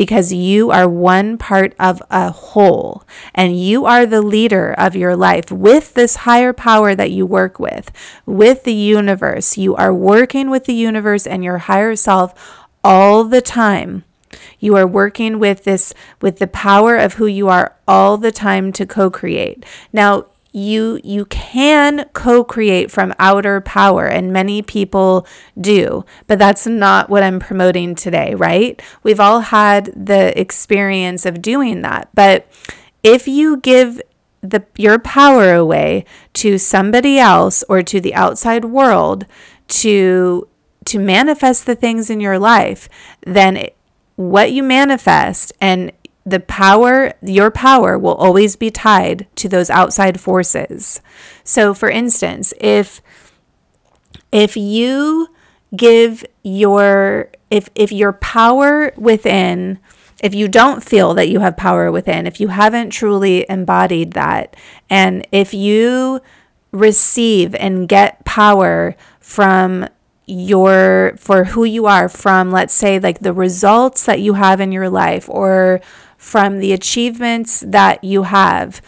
because 0.00 0.32
you 0.32 0.70
are 0.70 0.88
one 0.88 1.36
part 1.36 1.74
of 1.78 2.02
a 2.10 2.32
whole 2.32 3.04
and 3.34 3.60
you 3.60 3.84
are 3.84 4.06
the 4.06 4.22
leader 4.22 4.72
of 4.78 4.96
your 4.96 5.14
life 5.14 5.52
with 5.52 5.92
this 5.92 6.16
higher 6.24 6.54
power 6.54 6.94
that 6.94 7.10
you 7.10 7.26
work 7.26 7.58
with, 7.60 7.92
with 8.24 8.64
the 8.64 8.72
universe. 8.72 9.58
You 9.58 9.76
are 9.76 9.92
working 9.92 10.48
with 10.48 10.64
the 10.64 10.72
universe 10.72 11.26
and 11.26 11.44
your 11.44 11.58
higher 11.58 11.94
self 11.96 12.32
all 12.82 13.24
the 13.24 13.42
time. 13.42 14.04
You 14.58 14.74
are 14.76 14.86
working 14.86 15.38
with 15.38 15.64
this, 15.64 15.92
with 16.22 16.38
the 16.38 16.46
power 16.46 16.96
of 16.96 17.14
who 17.14 17.26
you 17.26 17.48
are 17.48 17.76
all 17.86 18.16
the 18.16 18.32
time 18.32 18.72
to 18.72 18.86
co 18.86 19.10
create. 19.10 19.66
Now, 19.92 20.28
you 20.52 21.00
you 21.04 21.24
can 21.26 22.08
co-create 22.12 22.90
from 22.90 23.14
outer 23.18 23.60
power 23.60 24.06
and 24.06 24.32
many 24.32 24.62
people 24.62 25.26
do 25.60 26.04
but 26.26 26.38
that's 26.38 26.66
not 26.66 27.08
what 27.08 27.22
i'm 27.22 27.38
promoting 27.38 27.94
today 27.94 28.34
right? 28.34 28.82
We've 29.02 29.20
all 29.20 29.40
had 29.40 29.86
the 29.86 30.38
experience 30.38 31.24
of 31.24 31.42
doing 31.42 31.82
that 31.82 32.08
but 32.14 32.46
if 33.02 33.28
you 33.28 33.58
give 33.58 34.00
the 34.40 34.64
your 34.76 34.98
power 34.98 35.54
away 35.54 36.04
to 36.34 36.58
somebody 36.58 37.18
else 37.18 37.62
or 37.68 37.82
to 37.82 38.00
the 38.00 38.14
outside 38.14 38.64
world 38.64 39.26
to 39.68 40.48
to 40.86 40.98
manifest 40.98 41.66
the 41.66 41.76
things 41.76 42.10
in 42.10 42.20
your 42.20 42.38
life 42.38 42.88
then 43.26 43.56
it, 43.56 43.76
what 44.16 44.52
you 44.52 44.62
manifest 44.62 45.52
and 45.60 45.92
the 46.30 46.40
power, 46.40 47.12
your 47.22 47.50
power 47.50 47.98
will 47.98 48.14
always 48.14 48.56
be 48.56 48.70
tied 48.70 49.26
to 49.36 49.48
those 49.48 49.70
outside 49.70 50.20
forces. 50.20 51.00
So 51.44 51.74
for 51.74 51.90
instance, 51.90 52.54
if 52.60 53.02
if 54.32 54.56
you 54.56 55.28
give 55.76 56.24
your 56.42 57.30
if 57.50 57.68
if 57.74 57.92
your 57.92 58.12
power 58.12 58.92
within 58.96 59.78
if 60.22 60.34
you 60.34 60.48
don't 60.48 60.84
feel 60.84 61.14
that 61.14 61.30
you 61.30 61.40
have 61.40 61.56
power 61.56 61.90
within, 61.90 62.26
if 62.26 62.40
you 62.40 62.48
haven't 62.48 62.90
truly 62.90 63.46
embodied 63.48 64.12
that, 64.12 64.54
and 64.90 65.26
if 65.32 65.54
you 65.54 66.20
receive 66.72 67.54
and 67.54 67.88
get 67.88 68.24
power 68.24 68.94
from 69.18 69.88
your 70.26 71.14
for 71.16 71.44
who 71.44 71.64
you 71.64 71.86
are 71.86 72.08
from 72.08 72.52
let's 72.52 72.72
say 72.72 73.00
like 73.00 73.18
the 73.18 73.32
results 73.32 74.06
that 74.06 74.20
you 74.20 74.34
have 74.34 74.60
in 74.60 74.70
your 74.70 74.88
life 74.88 75.28
or 75.28 75.80
from 76.20 76.58
the 76.58 76.70
achievements 76.74 77.64
that 77.66 78.04
you 78.04 78.24
have. 78.24 78.82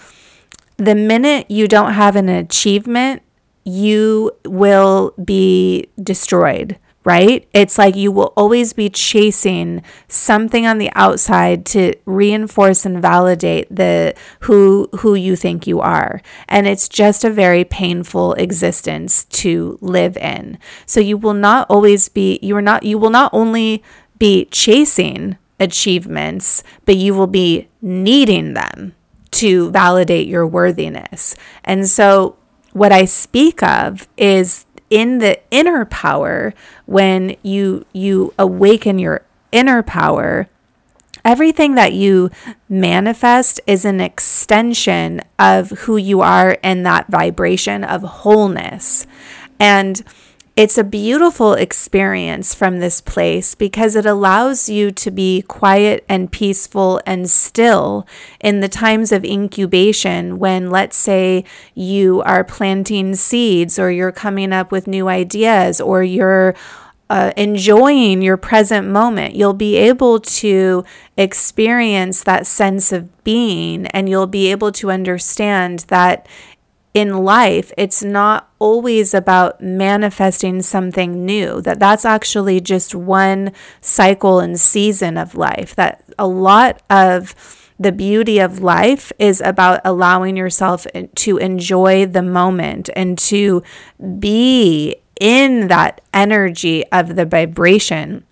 The 0.77 0.95
minute 0.95 1.51
you 1.51 1.67
don't 1.67 1.95
have 1.95 2.15
an 2.15 2.29
achievement, 2.29 3.23
you 3.65 4.33
will 4.45 5.15
be 5.25 5.89
destroyed, 6.01 6.79
right? 7.05 7.49
It's 7.55 7.79
like 7.79 7.97
you 7.97 8.13
will 8.13 8.35
always 8.37 8.75
be 8.75 8.91
chasing 8.91 9.83
something 10.09 10.67
on 10.67 10.77
the 10.77 10.91
outside 10.95 11.65
to 11.67 11.95
reinforce 12.05 12.85
and 12.85 13.01
validate 13.01 13.75
the 13.75 14.15
who 14.41 14.91
who 14.99 15.15
you 15.15 15.35
think 15.35 15.67
you 15.67 15.81
are. 15.81 16.21
And 16.51 16.67
it's 16.67 16.87
just 16.87 17.25
a 17.25 17.31
very 17.31 17.65
painful 17.65 18.35
existence 18.35 19.25
to 19.25 19.79
live 19.81 20.19
in. 20.19 20.59
So 20.85 21.01
you 21.01 21.17
will 21.17 21.35
not 21.35 21.67
always 21.71 22.11
be 22.11 22.39
you 22.43 22.55
are 22.57 22.63
not 22.63 22.83
you 22.83 22.99
will 22.99 23.11
not 23.11 23.31
only 23.33 23.83
be 24.19 24.45
chasing 24.51 25.39
achievements, 25.63 26.63
but 26.85 26.97
you 26.97 27.15
will 27.15 27.27
be 27.27 27.69
needing 27.81 28.55
them 28.55 28.95
to 29.33 29.71
validate 29.71 30.27
your 30.27 30.47
worthiness. 30.47 31.35
And 31.65 31.89
so, 31.89 32.37
what 32.73 32.93
I 32.93 33.05
speak 33.05 33.63
of 33.63 34.09
is 34.17 34.67
in 34.91 35.19
the 35.19 35.41
inner 35.51 35.85
power 35.87 36.53
when 36.87 37.37
you 37.43 37.87
you 37.93 38.35
awaken 38.39 38.99
your 38.99 39.23
inner 39.51 39.83
power 39.83 40.49
everything 41.25 41.75
that 41.77 41.93
you 41.93 42.31
manifest 42.69 43.61
is 43.67 43.85
an 43.85 44.01
extension 44.01 45.21
of 45.39 45.71
who 45.71 45.97
you 45.97 46.21
are 46.21 46.59
and 46.63 46.85
that 46.85 47.07
vibration 47.09 47.85
of 47.85 48.03
wholeness 48.03 49.07
and 49.59 50.03
it's 50.55 50.77
a 50.77 50.85
beautiful 50.85 51.55
experience 51.55 52.55
from 52.55 52.79
this 52.79 53.01
place 53.01 53.55
because 53.55 53.97
it 53.97 54.05
allows 54.05 54.69
you 54.69 54.91
to 54.91 55.11
be 55.11 55.43
quiet 55.43 56.05
and 56.11 56.31
peaceful 56.31 57.01
and 57.07 57.31
still 57.31 58.07
in 58.39 58.61
the 58.61 58.69
times 58.69 59.13
of 59.13 59.25
incubation 59.25 60.39
when, 60.39 60.71
let's 60.71 60.97
say, 60.97 61.45
you 61.75 62.21
are 62.23 62.45
planting 62.45 63.15
seeds 63.15 63.79
or 63.79 63.91
you're 63.91 64.13
coming 64.13 64.53
up 64.53 64.71
with 64.71 64.87
new 64.87 65.09
ideas 65.09 65.81
or 65.81 66.03
you're 66.03 66.55
uh, 67.09 67.33
enjoying 67.37 68.21
your 68.21 68.37
present 68.37 68.89
moment. 68.89 69.35
You'll 69.35 69.55
be 69.55 69.77
able 69.77 70.21
to 70.21 70.85
experience 71.17 72.25
that 72.25 72.47
sense 72.47 72.93
of 72.93 73.25
being 73.25 73.87
and 73.89 74.09
you'll 74.09 74.27
be 74.27 74.51
able 74.51 74.73
to 74.73 74.91
understand 74.91 75.81
that 75.89 76.27
in 76.95 77.25
life, 77.25 77.73
it's 77.79 78.03
not 78.03 78.51
always 78.59 79.15
about 79.15 79.61
manifesting 79.61 80.61
something 80.61 81.25
new, 81.25 81.61
that 81.63 81.79
that's 81.79 82.05
actually 82.05 82.61
just 82.61 82.95
one 82.95 83.53
cycle 83.81 84.41
and 84.41 84.61
season 84.61 85.17
of 85.17 85.35
life, 85.35 85.75
that 85.75 86.05
a 86.19 86.27
lot 86.27 86.83
of 86.91 87.35
the 87.79 87.93
beauty 87.93 88.39
of 88.39 88.61
life 88.61 89.11
is 89.19 89.41
about 89.41 89.81
allowing 89.85 90.37
yourself 90.37 90.87
to 91.15 91.39
enjoy 91.39 92.07
the 92.07 92.23
moment 92.23 92.91
and 92.95 93.19
to 93.19 93.63
be 94.19 94.95
in 95.19 95.69
that 95.69 96.01
energy 96.13 96.85
of 96.93 97.17
the 97.17 97.25
vibration 97.25 98.25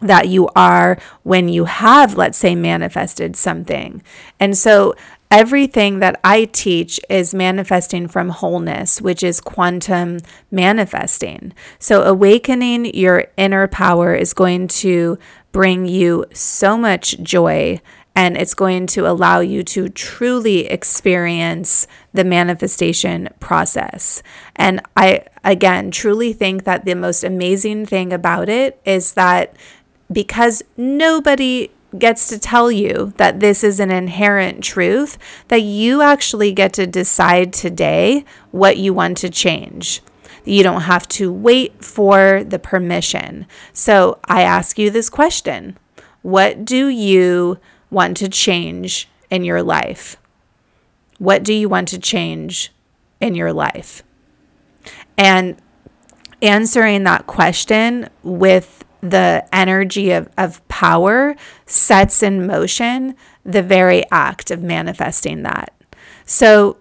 that 0.00 0.28
you 0.28 0.48
are 0.54 0.98
when 1.22 1.48
you 1.48 1.64
have, 1.64 2.16
let's 2.16 2.36
say, 2.36 2.54
manifested 2.54 3.36
something. 3.36 4.02
And 4.38 4.56
so 4.58 4.94
everything 5.32 6.00
that 6.00 6.20
I 6.22 6.44
teach 6.44 7.00
is 7.08 7.34
manifesting 7.34 8.06
from 8.06 8.28
wholeness, 8.28 9.00
which 9.00 9.22
is 9.22 9.40
quantum 9.40 10.18
manifesting. 10.50 11.54
So, 11.78 12.02
awakening 12.02 12.94
your 12.94 13.24
inner 13.38 13.66
power 13.66 14.14
is 14.14 14.34
going 14.34 14.68
to 14.68 15.18
bring 15.50 15.86
you 15.86 16.26
so 16.34 16.76
much 16.76 17.18
joy 17.22 17.80
and 18.14 18.36
it's 18.36 18.52
going 18.52 18.86
to 18.86 19.06
allow 19.06 19.40
you 19.40 19.62
to 19.62 19.88
truly 19.88 20.66
experience 20.66 21.86
the 22.12 22.24
manifestation 22.24 23.30
process. 23.40 24.22
And 24.54 24.82
I, 24.96 25.24
again, 25.44 25.90
truly 25.90 26.34
think 26.34 26.64
that 26.64 26.84
the 26.84 26.94
most 26.94 27.24
amazing 27.24 27.86
thing 27.86 28.12
about 28.12 28.50
it 28.50 28.78
is 28.84 29.14
that 29.14 29.56
because 30.12 30.62
nobody 30.76 31.70
gets 31.98 32.26
to 32.28 32.38
tell 32.38 32.70
you 32.72 33.12
that 33.16 33.40
this 33.40 33.62
is 33.62 33.80
an 33.80 33.90
inherent 33.90 34.64
truth, 34.64 35.18
that 35.48 35.62
you 35.62 36.02
actually 36.02 36.52
get 36.52 36.72
to 36.74 36.86
decide 36.86 37.52
today 37.52 38.24
what 38.50 38.76
you 38.78 38.94
want 38.94 39.18
to 39.18 39.30
change. 39.30 40.00
You 40.44 40.62
don't 40.62 40.82
have 40.82 41.06
to 41.08 41.32
wait 41.32 41.84
for 41.84 42.42
the 42.44 42.58
permission. 42.58 43.46
So 43.72 44.18
I 44.24 44.42
ask 44.42 44.78
you 44.78 44.90
this 44.90 45.08
question 45.08 45.78
What 46.22 46.64
do 46.64 46.88
you 46.88 47.58
want 47.90 48.16
to 48.18 48.28
change 48.28 49.08
in 49.30 49.44
your 49.44 49.62
life? 49.62 50.16
What 51.18 51.44
do 51.44 51.52
you 51.52 51.68
want 51.68 51.88
to 51.88 51.98
change 51.98 52.72
in 53.20 53.34
your 53.34 53.52
life? 53.52 54.02
And 55.16 55.56
answering 56.40 57.04
that 57.04 57.26
question 57.26 58.08
with 58.24 58.84
the 59.02 59.46
energy 59.52 60.12
of, 60.12 60.28
of 60.38 60.66
power 60.68 61.34
sets 61.66 62.22
in 62.22 62.46
motion 62.46 63.14
the 63.44 63.62
very 63.62 64.04
act 64.10 64.50
of 64.50 64.62
manifesting 64.62 65.42
that. 65.42 65.74
So, 66.24 66.78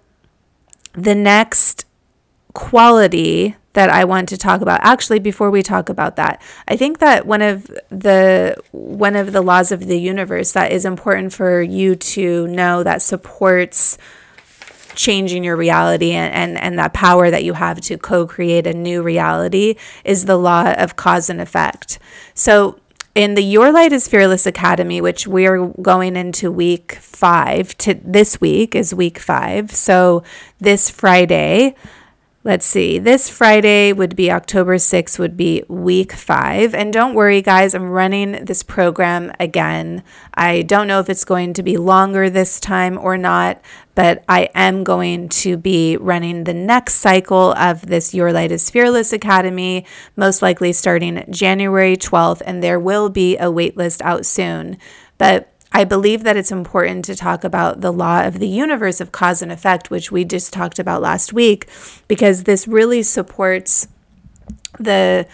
the 0.94 1.16
next 1.16 1.86
quality 2.54 3.56
that 3.74 3.90
I 3.90 4.04
want 4.04 4.30
to 4.30 4.38
talk 4.38 4.62
about 4.62 4.82
actually 4.84 5.20
before 5.20 5.50
we 5.50 5.63
talk 5.63 5.88
about 5.88 6.18
that 6.18 6.42
I 6.68 6.75
think 6.75 7.00
that 7.00 7.25
one 7.25 7.42
of 7.42 7.72
the 7.90 8.58
one 8.72 9.16
of 9.16 9.32
the 9.32 9.42
laws 9.42 9.72
of 9.72 9.88
the 9.88 9.98
universe 9.98 10.51
that 10.51 10.74
is 10.74 10.84
important 10.84 11.32
for 11.32 11.62
you 11.62 11.96
to 11.96 12.48
know 12.48 12.84
that 12.84 13.01
supports 13.01 13.98
changing 14.96 15.44
your 15.44 15.56
reality 15.56 16.12
and, 16.12 16.34
and, 16.34 16.58
and 16.62 16.80
that 16.80 16.94
power 16.94 17.30
that 17.30 17.44
you 17.44 17.54
have 17.54 17.82
to 17.82 17.98
co 17.98 18.28
create 18.28 18.68
a 18.68 18.74
new 18.74 19.02
reality 19.02 19.76
is 20.04 20.26
the 20.26 20.38
law 20.38 20.72
of 20.74 20.96
cause 20.96 21.30
and 21.30 21.42
effect. 21.42 22.00
So, 22.34 22.80
in 23.14 23.36
the 23.36 23.44
Your 23.44 23.74
Light 23.74 23.92
is 23.92 24.08
Fearless 24.08 24.46
Academy, 24.46 25.02
which 25.02 25.28
we're 25.28 25.68
going 25.82 26.16
into 26.16 26.50
week 26.50 26.94
five, 26.94 27.78
to 27.80 27.96
this 27.96 28.40
week 28.40 28.74
is 28.74 28.96
week 28.96 29.20
five. 29.20 29.72
So, 29.72 30.24
this 30.60 30.90
Friday, 30.90 31.76
Let's 32.44 32.66
see, 32.66 32.98
this 32.98 33.30
Friday 33.30 33.94
would 33.94 34.16
be 34.16 34.32
October 34.32 34.78
6th, 34.78 35.20
would 35.20 35.38
be 35.38 35.62
week 35.68 36.12
five. 36.12 36.74
And 36.74 36.92
don't 36.92 37.14
worry, 37.14 37.40
guys, 37.40 37.76
I'm 37.76 37.92
running 37.92 38.46
this 38.46 38.64
program 38.64 39.32
again. 39.40 40.02
I 40.34 40.64
don't 40.64 40.88
know 40.88 41.00
if 41.00 41.08
it's 41.08 41.24
going 41.24 41.54
to 41.54 41.62
be 41.62 41.78
longer 41.78 42.32
this 42.32 42.60
time 42.60 42.98
or 42.98 43.16
not, 43.16 43.62
but 43.94 44.24
I 44.28 44.50
am 44.56 44.84
going 44.84 45.30
to 45.30 45.56
be 45.56 45.98
running 45.98 46.46
the 46.46 46.54
next 46.56 46.96
cycle 46.96 47.54
of 47.54 47.86
this 47.86 48.12
Your 48.12 48.34
Light 48.34 48.52
is 48.52 48.72
Fearless 48.72 49.14
Academy, 49.14 49.86
most 50.16 50.42
likely 50.42 50.74
starting 50.74 51.24
January 51.30 51.96
12th. 51.96 52.42
And 52.44 52.64
there 52.64 52.80
will 52.80 53.10
be 53.10 53.38
a 53.38 53.52
waitlist 53.52 54.02
out 54.02 54.26
soon. 54.26 54.80
But 55.20 55.54
I 55.74 55.86
believe 55.86 56.24
that 56.24 56.36
it's 56.36 56.51
important 56.51 57.06
to 57.06 57.16
talk 57.16 57.44
about 57.44 57.82
the 57.82 57.92
law 57.92 58.25
of 58.25 58.40
the 58.40 58.48
universe 58.48 59.00
of 59.00 59.12
cause 59.12 59.42
and 59.42 59.51
effect, 59.51 59.90
which 59.90 60.12
we 60.12 60.25
just 60.25 60.51
talked 60.51 60.80
about 60.80 61.01
last 61.01 61.32
week, 61.32 61.70
because 62.08 62.44
this 62.44 62.68
really 62.68 63.04
supports 63.04 63.88
the 64.80 65.25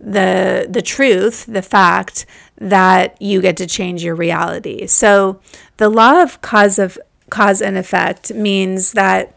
the 0.00 0.66
the 0.68 0.82
truth, 0.82 1.46
the 1.46 1.62
fact 1.62 2.26
that 2.58 3.20
you 3.20 3.40
get 3.40 3.56
to 3.56 3.66
change 3.66 4.02
your 4.02 4.14
reality. 4.14 4.86
So 4.86 5.40
the 5.76 5.88
law 5.88 6.22
of 6.22 6.40
cause 6.40 6.78
of 6.78 6.98
cause 7.30 7.62
and 7.62 7.76
effect 7.76 8.34
means 8.34 8.92
that 8.92 9.34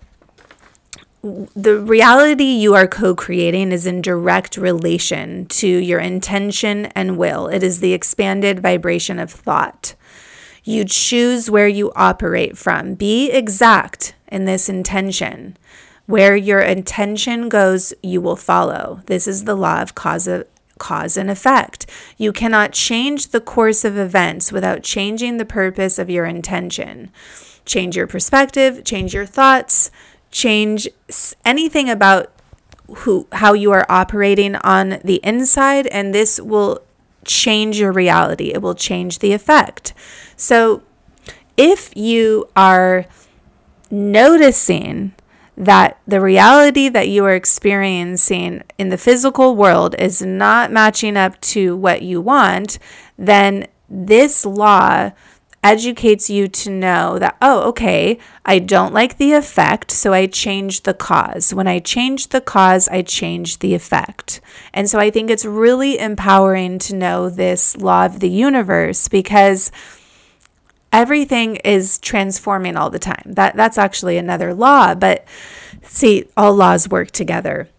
the 1.22 1.80
reality 1.80 2.44
you 2.44 2.74
are 2.76 2.88
co 2.88 3.16
creating 3.16 3.72
is 3.72 3.86
in 3.86 4.02
direct 4.02 4.58
relation 4.58 5.46
to 5.48 5.68
your 5.68 6.00
intention 6.00 6.88
and 6.88 7.18
will. 7.18 7.48
It 7.48 7.64
is 7.64 7.80
the 7.80 7.94
expanded 7.94 8.60
vibration 8.60 9.20
of 9.20 9.32
thought. 9.32 9.96
You 10.68 10.84
choose 10.84 11.50
where 11.50 11.70
you 11.70 11.94
operate 11.96 12.58
from. 12.58 12.96
Be 12.96 13.32
exact 13.32 14.14
in 14.28 14.44
this 14.44 14.68
intention. 14.68 15.56
Where 16.08 16.36
your 16.36 16.60
intention 16.60 17.48
goes, 17.48 17.94
you 18.04 18.20
will 18.20 18.36
follow. 18.36 19.02
This 19.06 19.30
is 19.30 19.46
the 19.46 19.56
law 19.56 19.82
of 19.82 19.96
cause, 19.96 20.28
of, 20.28 20.46
cause 20.78 21.16
and 21.16 21.32
effect. 21.32 21.86
You 22.18 22.34
cannot 22.34 22.74
change 22.74 23.30
the 23.30 23.40
course 23.40 23.86
of 23.86 23.98
events 23.98 24.52
without 24.52 24.84
changing 24.84 25.38
the 25.38 25.46
purpose 25.46 25.98
of 25.98 26.10
your 26.10 26.26
intention. 26.26 27.12
Change 27.64 27.96
your 27.96 28.08
perspective, 28.08 28.84
change 28.84 29.14
your 29.14 29.26
thoughts, 29.26 29.90
change 30.32 30.90
anything 31.46 31.90
about 31.90 32.30
who 32.90 33.26
how 33.32 33.54
you 33.54 33.72
are 33.72 33.86
operating 33.88 34.56
on 34.58 35.00
the 35.02 35.22
inside 35.24 35.88
and 35.88 36.14
this 36.14 36.42
will 36.42 36.82
change 37.24 37.80
your 37.80 37.92
reality. 37.92 38.52
It 38.54 38.62
will 38.62 38.76
change 38.76 39.20
the 39.20 39.34
effect. 39.34 39.94
So 40.38 40.84
if 41.58 41.96
you 41.98 42.48
are 42.56 43.06
noticing 43.92 45.14
that 45.58 46.00
the 46.08 46.22
reality 46.22 46.88
that 46.88 47.10
you 47.10 47.26
are 47.26 47.34
experiencing 47.34 48.62
in 48.78 48.90
the 48.90 48.98
physical 48.98 49.56
world 49.56 49.96
is 49.98 50.22
not 50.22 50.72
matching 50.72 51.18
up 51.18 51.42
to 51.42 51.76
what 51.76 52.04
you 52.04 52.22
want, 52.22 52.78
then 53.18 53.68
this 53.90 54.46
law 54.46 55.12
educates 55.64 56.30
you 56.30 56.48
to 56.48 56.70
know 56.70 57.18
that, 57.18 57.36
oh, 57.42 57.62
okay, 57.70 58.20
I 58.46 58.60
don't 58.60 58.94
like 58.94 59.18
the 59.18 59.34
effect, 59.34 59.90
so 59.90 60.14
I 60.14 60.28
change 60.28 60.84
the 60.84 60.94
cause. 60.94 61.54
When 61.54 61.68
I 61.68 61.80
change 61.80 62.28
the 62.28 62.40
cause, 62.40 62.88
I 62.90 63.02
change 63.02 63.60
the 63.60 63.74
effect. 63.74 64.40
And 64.74 64.88
so 64.88 65.00
I 65.00 65.10
think 65.10 65.32
it's 65.32 65.44
really 65.44 65.98
empowering 65.98 66.78
to 66.80 66.96
know 66.96 67.30
this 67.30 67.76
law 67.76 68.06
of 68.06 68.20
the 68.20 68.30
universe 68.30 69.08
because 69.08 69.72
everything 70.98 71.58
is 71.58 72.00
transforming 72.00 72.76
all 72.76 72.90
the 72.90 73.00
time. 73.00 73.22
That 73.28 73.56
that's 73.56 73.78
actually 73.78 74.18
another 74.18 74.54
law, 74.54 74.96
but 74.96 75.26
see, 75.84 76.26
all 76.36 76.56
laws 76.56 76.90
work 76.90 77.12
together. 77.12 77.70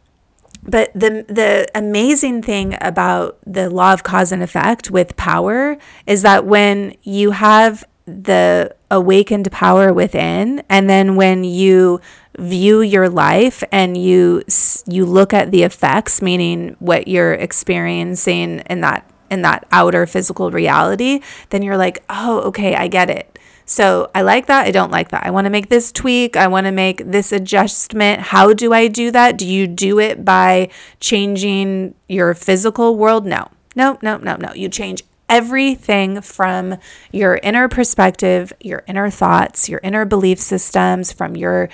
But 0.63 0.93
the 0.95 1.25
the 1.29 1.67
amazing 1.75 2.43
thing 2.43 2.77
about 2.81 3.39
the 3.45 3.69
law 3.69 3.93
of 3.93 4.05
cause 4.05 4.31
and 4.31 4.43
effect 4.43 4.93
with 4.93 5.17
power 5.17 5.77
is 6.07 6.23
that 6.23 6.47
when 6.47 6.95
you 7.03 7.33
have 7.33 7.85
the 8.07 8.75
awakened 8.91 9.51
power 9.51 9.93
within 9.93 10.63
and 10.71 10.89
then 10.89 11.17
when 11.17 11.45
you 11.45 12.01
view 12.39 12.81
your 12.81 13.09
life 13.09 13.63
and 13.71 13.99
you 13.99 14.43
you 14.87 15.05
look 15.05 15.35
at 15.35 15.51
the 15.51 15.63
effects 15.63 16.23
meaning 16.23 16.75
what 16.79 17.07
you're 17.07 17.35
experiencing 17.35 18.61
in 18.61 18.81
that 18.81 19.05
in 19.31 19.43
that 19.43 19.67
outer 19.73 20.07
physical 20.07 20.51
reality, 20.51 21.21
then 21.51 21.63
you're 21.63 21.77
like, 21.77 22.05
oh, 22.09 22.41
okay, 22.43 22.75
I 22.75 22.89
get 22.89 23.11
it. 23.11 23.39
So 23.65 24.11
I 24.15 24.23
like 24.23 24.47
that. 24.47 24.67
I 24.67 24.71
don't 24.71 24.91
like 24.91 25.11
that. 25.11 25.27
I 25.27 25.31
want 25.31 25.45
to 25.45 25.51
make 25.51 25.69
this 25.69 25.93
tweak. 25.93 26.39
I 26.39 26.47
want 26.47 26.67
to 26.67 26.73
make 26.73 27.03
this 27.05 27.33
adjustment. 27.33 28.23
How 28.23 28.55
do 28.55 28.73
I 28.73 28.89
do 28.89 29.11
that? 29.11 29.37
Do 29.37 29.47
you 29.47 29.67
do 29.67 29.99
it 29.99 30.25
by 30.25 30.71
changing 31.01 31.95
your 32.09 32.33
physical 32.33 32.97
world? 32.97 33.27
No, 33.27 33.51
no, 33.77 33.99
no, 34.01 34.17
no, 34.17 34.37
no. 34.37 34.55
You 34.55 34.71
change 34.71 35.03
everything 35.29 36.23
from 36.23 36.79
your 37.13 37.41
inner 37.43 37.69
perspective, 37.69 38.55
your 38.61 38.85
inner 38.87 39.11
thoughts, 39.11 39.69
your 39.69 39.81
inner 39.83 40.07
belief 40.07 40.39
systems, 40.39 41.13
from 41.13 41.37
your 41.37 41.69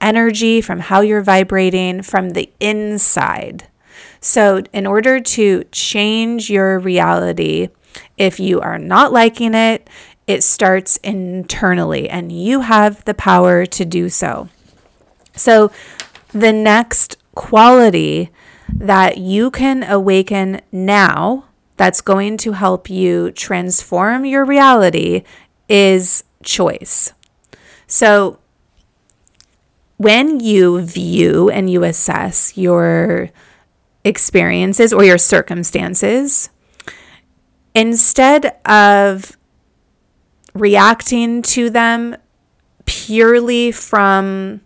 energy, 0.00 0.62
from 0.62 0.80
how 0.80 1.02
you're 1.02 1.20
vibrating, 1.20 2.00
from 2.00 2.30
the 2.30 2.50
inside. 2.58 3.68
So, 4.26 4.62
in 4.72 4.86
order 4.86 5.20
to 5.20 5.64
change 5.70 6.48
your 6.48 6.78
reality, 6.78 7.68
if 8.16 8.40
you 8.40 8.58
are 8.58 8.78
not 8.78 9.12
liking 9.12 9.52
it, 9.52 9.86
it 10.26 10.42
starts 10.42 10.96
internally, 11.04 12.08
and 12.08 12.32
you 12.32 12.60
have 12.60 13.04
the 13.04 13.12
power 13.12 13.66
to 13.66 13.84
do 13.84 14.08
so. 14.08 14.48
So, 15.36 15.70
the 16.32 16.54
next 16.54 17.18
quality 17.34 18.30
that 18.72 19.18
you 19.18 19.50
can 19.50 19.82
awaken 19.82 20.62
now 20.72 21.44
that's 21.76 22.00
going 22.00 22.38
to 22.38 22.52
help 22.52 22.88
you 22.88 23.30
transform 23.30 24.24
your 24.24 24.46
reality 24.46 25.24
is 25.68 26.24
choice. 26.42 27.12
So, 27.86 28.38
when 29.98 30.40
you 30.40 30.80
view 30.80 31.50
and 31.50 31.68
you 31.68 31.84
assess 31.84 32.56
your 32.56 33.28
experiences 34.04 34.92
or 34.92 35.04
your 35.04 35.18
circumstances, 35.18 36.50
instead 37.74 38.56
of 38.66 39.36
reacting 40.54 41.42
to 41.42 41.70
them 41.70 42.16
purely 42.84 43.72
from 43.72 44.60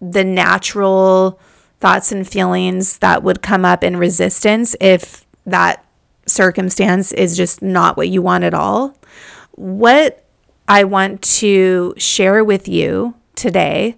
the 0.00 0.24
natural 0.24 1.38
thoughts 1.78 2.10
and 2.10 2.26
feelings 2.26 2.98
that 2.98 3.22
would 3.22 3.42
come 3.42 3.64
up 3.64 3.84
in 3.84 3.96
resistance 3.96 4.74
if 4.80 5.24
that 5.46 5.84
circumstance 6.26 7.12
is 7.12 7.36
just 7.36 7.62
not 7.62 7.96
what 7.96 8.08
you 8.08 8.22
want 8.22 8.44
at 8.44 8.54
all. 8.54 8.96
What 9.52 10.24
I 10.68 10.84
want 10.84 11.22
to 11.22 11.94
share 11.96 12.44
with 12.44 12.68
you 12.68 13.14
today 13.34 13.96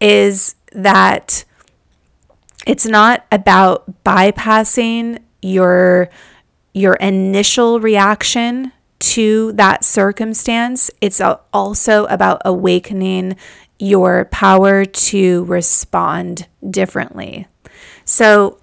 is 0.00 0.54
that 0.72 1.44
it's 2.66 2.86
not 2.86 3.24
about 3.30 4.04
bypassing 4.04 5.18
your 5.42 6.08
your 6.72 6.94
initial 6.94 7.78
reaction 7.78 8.72
to 8.98 9.52
that 9.52 9.84
circumstance. 9.84 10.90
It's 11.00 11.20
also 11.52 12.06
about 12.06 12.42
awakening 12.44 13.36
your 13.78 14.24
power 14.26 14.84
to 14.84 15.44
respond 15.44 16.46
differently. 16.68 17.46
So, 18.04 18.58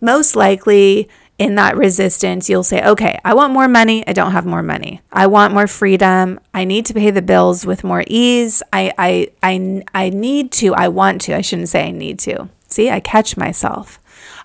most 0.00 0.36
likely 0.36 1.08
in 1.38 1.56
that 1.56 1.76
resistance, 1.76 2.48
you'll 2.48 2.62
say, 2.62 2.82
okay, 2.82 3.18
I 3.24 3.34
want 3.34 3.52
more 3.52 3.68
money. 3.68 4.06
I 4.06 4.12
don't 4.12 4.32
have 4.32 4.46
more 4.46 4.62
money. 4.62 5.02
I 5.12 5.26
want 5.26 5.52
more 5.52 5.66
freedom. 5.66 6.40
I 6.54 6.64
need 6.64 6.86
to 6.86 6.94
pay 6.94 7.10
the 7.10 7.22
bills 7.22 7.66
with 7.66 7.84
more 7.84 8.04
ease. 8.06 8.62
I, 8.72 8.92
I, 8.96 9.28
I, 9.42 9.82
I 9.94 10.10
need 10.10 10.52
to, 10.52 10.74
I 10.74 10.88
want 10.88 11.20
to. 11.22 11.36
I 11.36 11.42
shouldn't 11.42 11.68
say 11.68 11.88
I 11.88 11.90
need 11.90 12.18
to. 12.20 12.48
See, 12.76 12.90
I 12.90 13.00
catch 13.00 13.38
myself. 13.38 13.98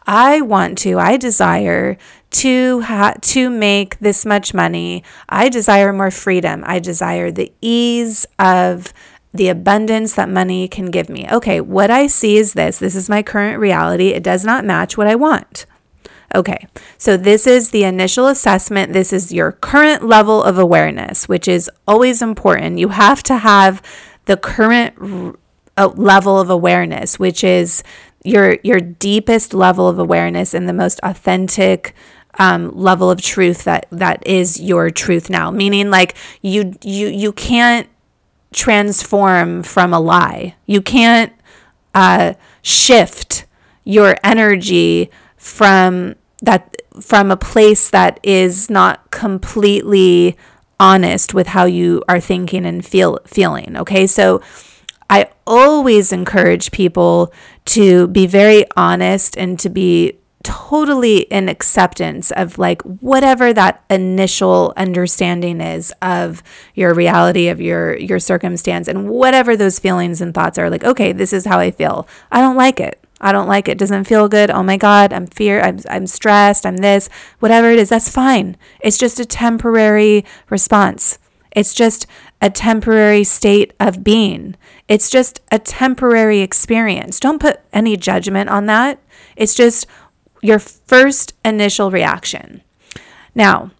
I 0.07 0.39
want 0.39 0.77
to, 0.79 0.97
I 0.97 1.17
desire 1.17 1.97
to 2.29 2.79
ha- 2.79 3.15
to 3.21 3.49
make 3.49 3.99
this 3.99 4.25
much 4.25 4.53
money. 4.53 5.03
I 5.27 5.49
desire 5.49 5.91
more 5.91 6.11
freedom. 6.11 6.63
I 6.65 6.79
desire 6.79 7.29
the 7.29 7.51
ease 7.59 8.25
of 8.39 8.93
the 9.33 9.49
abundance 9.49 10.15
that 10.15 10.29
money 10.29 10.69
can 10.69 10.91
give 10.91 11.09
me. 11.09 11.27
Okay, 11.29 11.59
what 11.59 11.91
I 11.91 12.07
see 12.07 12.37
is 12.37 12.53
this. 12.53 12.79
This 12.79 12.95
is 12.95 13.09
my 13.09 13.21
current 13.21 13.59
reality. 13.59 14.11
It 14.11 14.23
does 14.23 14.45
not 14.45 14.63
match 14.63 14.97
what 14.97 15.07
I 15.07 15.15
want. 15.15 15.65
Okay, 16.33 16.67
so 16.97 17.17
this 17.17 17.45
is 17.45 17.71
the 17.71 17.83
initial 17.83 18.27
assessment. 18.27 18.93
This 18.93 19.11
is 19.11 19.33
your 19.33 19.51
current 19.51 20.05
level 20.05 20.41
of 20.41 20.57
awareness, 20.57 21.27
which 21.27 21.49
is 21.49 21.69
always 21.85 22.21
important. 22.21 22.79
You 22.79 22.89
have 22.89 23.23
to 23.23 23.35
have 23.39 23.81
the 24.23 24.37
current 24.37 24.95
r- 25.01 25.35
uh, 25.77 25.87
level 25.95 26.39
of 26.39 26.49
awareness, 26.49 27.19
which 27.19 27.43
is 27.43 27.83
your 28.23 28.57
your 28.63 28.79
deepest 28.79 29.53
level 29.53 29.87
of 29.87 29.99
awareness 29.99 30.53
and 30.53 30.67
the 30.67 30.73
most 30.73 30.99
authentic 31.03 31.95
um, 32.39 32.71
level 32.77 33.11
of 33.11 33.21
truth 33.21 33.63
that 33.65 33.85
that 33.91 34.25
is 34.25 34.59
your 34.59 34.89
truth 34.89 35.29
now. 35.29 35.51
Meaning, 35.51 35.89
like 35.89 36.15
you 36.41 36.73
you 36.83 37.07
you 37.07 37.31
can't 37.31 37.87
transform 38.53 39.63
from 39.63 39.93
a 39.93 39.99
lie. 39.99 40.55
You 40.65 40.81
can't 40.81 41.33
uh, 41.93 42.33
shift 42.61 43.45
your 43.83 44.15
energy 44.23 45.09
from 45.37 46.15
that 46.41 46.75
from 47.01 47.31
a 47.31 47.37
place 47.37 47.89
that 47.89 48.19
is 48.23 48.69
not 48.69 49.11
completely 49.11 50.37
honest 50.79 51.33
with 51.33 51.47
how 51.47 51.65
you 51.65 52.03
are 52.07 52.19
thinking 52.19 52.65
and 52.65 52.85
feel 52.85 53.19
feeling. 53.25 53.77
Okay, 53.77 54.07
so 54.07 54.41
I 55.11 55.29
always 55.45 56.13
encourage 56.13 56.71
people 56.71 57.33
to 57.65 58.07
be 58.07 58.25
very 58.27 58.65
honest 58.77 59.37
and 59.37 59.59
to 59.59 59.69
be 59.69 60.17
totally 60.43 61.19
in 61.23 61.49
acceptance 61.49 62.31
of 62.31 62.57
like 62.57 62.81
whatever 62.81 63.53
that 63.53 63.83
initial 63.89 64.73
understanding 64.75 65.61
is 65.61 65.93
of 66.01 66.41
your 66.73 66.93
reality 66.95 67.49
of 67.49 67.61
your 67.61 67.95
your 67.97 68.19
circumstance 68.19 68.87
and 68.87 69.07
whatever 69.07 69.55
those 69.55 69.77
feelings 69.77 70.19
and 70.19 70.33
thoughts 70.33 70.57
are 70.57 70.69
like 70.69 70.83
okay 70.83 71.11
this 71.11 71.31
is 71.31 71.45
how 71.45 71.59
i 71.59 71.69
feel. 71.69 72.07
I 72.31 72.41
don't 72.41 72.55
like 72.55 72.79
it. 72.79 72.97
I 73.19 73.31
don't 73.31 73.47
like 73.47 73.67
it. 73.67 73.77
Doesn't 73.77 74.05
feel 74.05 74.27
good. 74.29 74.49
Oh 74.49 74.63
my 74.63 74.77
god 74.77 75.13
i'm 75.13 75.27
fear 75.27 75.61
i'm, 75.61 75.79
I'm 75.89 76.07
stressed 76.07 76.65
i'm 76.65 76.77
this 76.77 77.09
whatever 77.39 77.69
it 77.69 77.77
is 77.77 77.89
that's 77.89 78.09
fine. 78.09 78.55
It's 78.79 78.97
just 78.97 79.19
a 79.19 79.25
temporary 79.25 80.25
response. 80.49 81.19
It's 81.51 81.73
just 81.73 82.07
a 82.41 82.49
temporary 82.49 83.23
state 83.23 83.73
of 83.79 84.03
being. 84.03 84.55
It's 84.87 85.09
just 85.09 85.41
a 85.51 85.59
temporary 85.59 86.39
experience. 86.39 87.19
Don't 87.19 87.39
put 87.39 87.61
any 87.71 87.95
judgment 87.95 88.49
on 88.49 88.65
that. 88.65 88.99
It's 89.35 89.53
just 89.53 89.85
your 90.41 90.59
first 90.59 91.33
initial 91.45 91.91
reaction. 91.91 92.61
Now, 93.35 93.71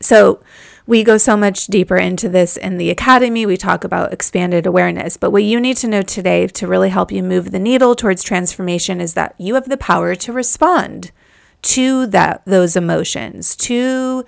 so 0.00 0.40
we 0.86 1.02
go 1.02 1.16
so 1.16 1.36
much 1.36 1.66
deeper 1.66 1.96
into 1.96 2.28
this 2.28 2.58
in 2.58 2.76
the 2.76 2.90
academy. 2.90 3.46
We 3.46 3.56
talk 3.56 3.84
about 3.84 4.12
expanded 4.12 4.66
awareness. 4.66 5.16
But 5.16 5.30
what 5.30 5.44
you 5.44 5.58
need 5.58 5.78
to 5.78 5.88
know 5.88 6.02
today 6.02 6.46
to 6.46 6.66
really 6.66 6.90
help 6.90 7.10
you 7.10 7.22
move 7.22 7.50
the 7.50 7.58
needle 7.58 7.94
towards 7.94 8.22
transformation 8.22 9.00
is 9.00 9.14
that 9.14 9.34
you 9.38 9.54
have 9.54 9.68
the 9.68 9.78
power 9.78 10.14
to 10.16 10.32
respond 10.32 11.10
to 11.62 12.06
that 12.08 12.42
those 12.44 12.76
emotions, 12.76 13.56
to 13.56 14.24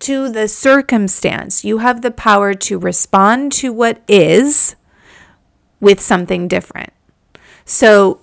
to 0.00 0.28
the 0.28 0.48
circumstance. 0.48 1.64
You 1.64 1.78
have 1.78 2.02
the 2.02 2.10
power 2.10 2.54
to 2.54 2.78
respond 2.78 3.52
to 3.52 3.72
what 3.72 4.02
is 4.08 4.76
with 5.80 6.00
something 6.00 6.48
different. 6.48 6.92
So 7.64 8.20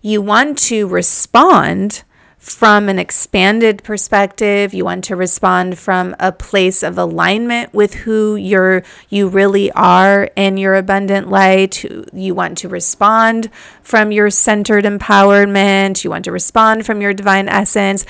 you 0.00 0.20
want 0.20 0.58
to 0.58 0.86
respond 0.86 2.04
from 2.44 2.90
an 2.90 2.98
expanded 2.98 3.82
perspective. 3.82 4.74
You 4.74 4.84
want 4.84 5.04
to 5.04 5.16
respond 5.16 5.78
from 5.78 6.14
a 6.20 6.30
place 6.30 6.82
of 6.82 6.98
alignment 6.98 7.72
with 7.72 7.94
who 7.94 8.36
you're 8.36 8.82
you 9.08 9.28
really 9.28 9.72
are 9.72 10.28
in 10.36 10.58
your 10.58 10.74
abundant 10.74 11.30
light. 11.30 11.84
You 12.12 12.34
want 12.34 12.58
to 12.58 12.68
respond 12.68 13.50
from 13.82 14.12
your 14.12 14.28
centered 14.28 14.84
empowerment. 14.84 16.04
You 16.04 16.10
want 16.10 16.26
to 16.26 16.32
respond 16.32 16.84
from 16.84 17.00
your 17.00 17.14
divine 17.14 17.48
essence. 17.48 18.04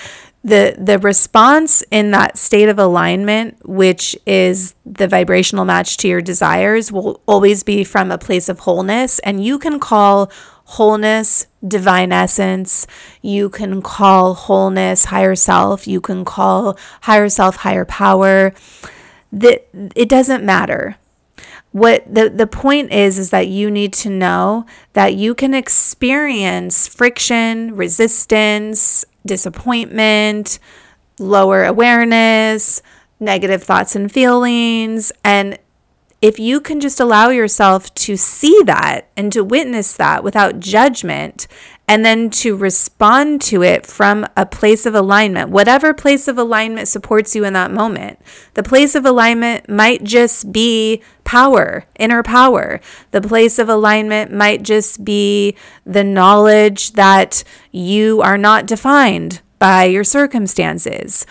The 0.44 0.76
the 0.78 0.98
response 0.98 1.82
in 1.90 2.10
that 2.10 2.36
state 2.36 2.68
of 2.68 2.78
alignment, 2.78 3.66
which 3.66 4.14
is 4.26 4.74
the 4.84 5.08
vibrational 5.08 5.64
match 5.64 5.96
to 5.98 6.08
your 6.08 6.20
desires, 6.20 6.92
will 6.92 7.22
always 7.26 7.62
be 7.62 7.82
from 7.82 8.10
a 8.10 8.18
place 8.18 8.50
of 8.50 8.60
wholeness. 8.60 9.18
And 9.20 9.42
you 9.42 9.58
can 9.58 9.80
call 9.80 10.30
wholeness, 10.66 11.46
divine 11.66 12.12
essence. 12.12 12.86
You 13.22 13.48
can 13.48 13.80
call 13.80 14.34
wholeness 14.34 15.06
higher 15.06 15.34
self. 15.34 15.86
You 15.86 16.02
can 16.02 16.26
call 16.26 16.76
higher 17.02 17.30
self 17.30 17.56
higher 17.56 17.86
power. 17.86 18.52
That 19.32 19.66
it 19.96 20.10
doesn't 20.10 20.44
matter. 20.44 20.96
What 21.72 22.04
the, 22.06 22.28
the 22.28 22.46
point 22.46 22.92
is 22.92 23.18
is 23.18 23.30
that 23.30 23.48
you 23.48 23.68
need 23.68 23.92
to 23.94 24.10
know 24.10 24.64
that 24.92 25.14
you 25.14 25.34
can 25.34 25.54
experience 25.54 26.86
friction, 26.86 27.74
resistance, 27.74 29.04
disappointment, 29.26 30.58
lower 31.18 31.64
awareness, 31.64 32.82
negative 33.20 33.62
thoughts 33.62 33.96
and 33.96 34.10
feelings, 34.10 35.12
and 35.24 35.58
if 36.24 36.38
you 36.38 36.58
can 36.58 36.80
just 36.80 37.00
allow 37.00 37.28
yourself 37.28 37.92
to 37.94 38.16
see 38.16 38.62
that 38.64 39.08
and 39.14 39.30
to 39.30 39.44
witness 39.44 39.94
that 39.94 40.24
without 40.24 40.58
judgment, 40.58 41.46
and 41.86 42.04
then 42.04 42.30
to 42.30 42.56
respond 42.56 43.42
to 43.42 43.62
it 43.62 43.84
from 43.84 44.26
a 44.36 44.46
place 44.46 44.86
of 44.86 44.94
alignment, 44.94 45.50
whatever 45.50 45.92
place 45.92 46.28
of 46.28 46.38
alignment 46.38 46.88
supports 46.88 47.36
you 47.36 47.44
in 47.44 47.52
that 47.52 47.70
moment. 47.70 48.18
The 48.54 48.62
place 48.62 48.94
of 48.94 49.04
alignment 49.04 49.68
might 49.68 50.02
just 50.02 50.50
be 50.50 51.02
power, 51.24 51.84
inner 51.98 52.22
power. 52.22 52.80
The 53.10 53.20
place 53.20 53.58
of 53.58 53.68
alignment 53.68 54.32
might 54.32 54.62
just 54.62 55.04
be 55.04 55.56
the 55.84 56.04
knowledge 56.04 56.92
that 56.92 57.44
you 57.70 58.22
are 58.22 58.38
not 58.38 58.66
defined 58.66 59.42
by 59.58 59.84
your 59.84 60.04
circumstances. 60.04 61.26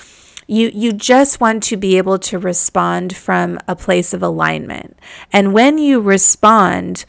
You, 0.46 0.70
you 0.74 0.94
just 0.94 1.42
want 1.42 1.64
to 1.64 1.78
be 1.78 1.98
able 1.98 2.20
to 2.20 2.38
respond 2.38 3.16
from 3.16 3.58
a 3.68 3.76
place 3.76 4.14
of 4.14 4.22
alignment. 4.22 5.00
And 5.32 5.54
when 5.54 5.80
you 5.80 6.00
respond 6.00 7.06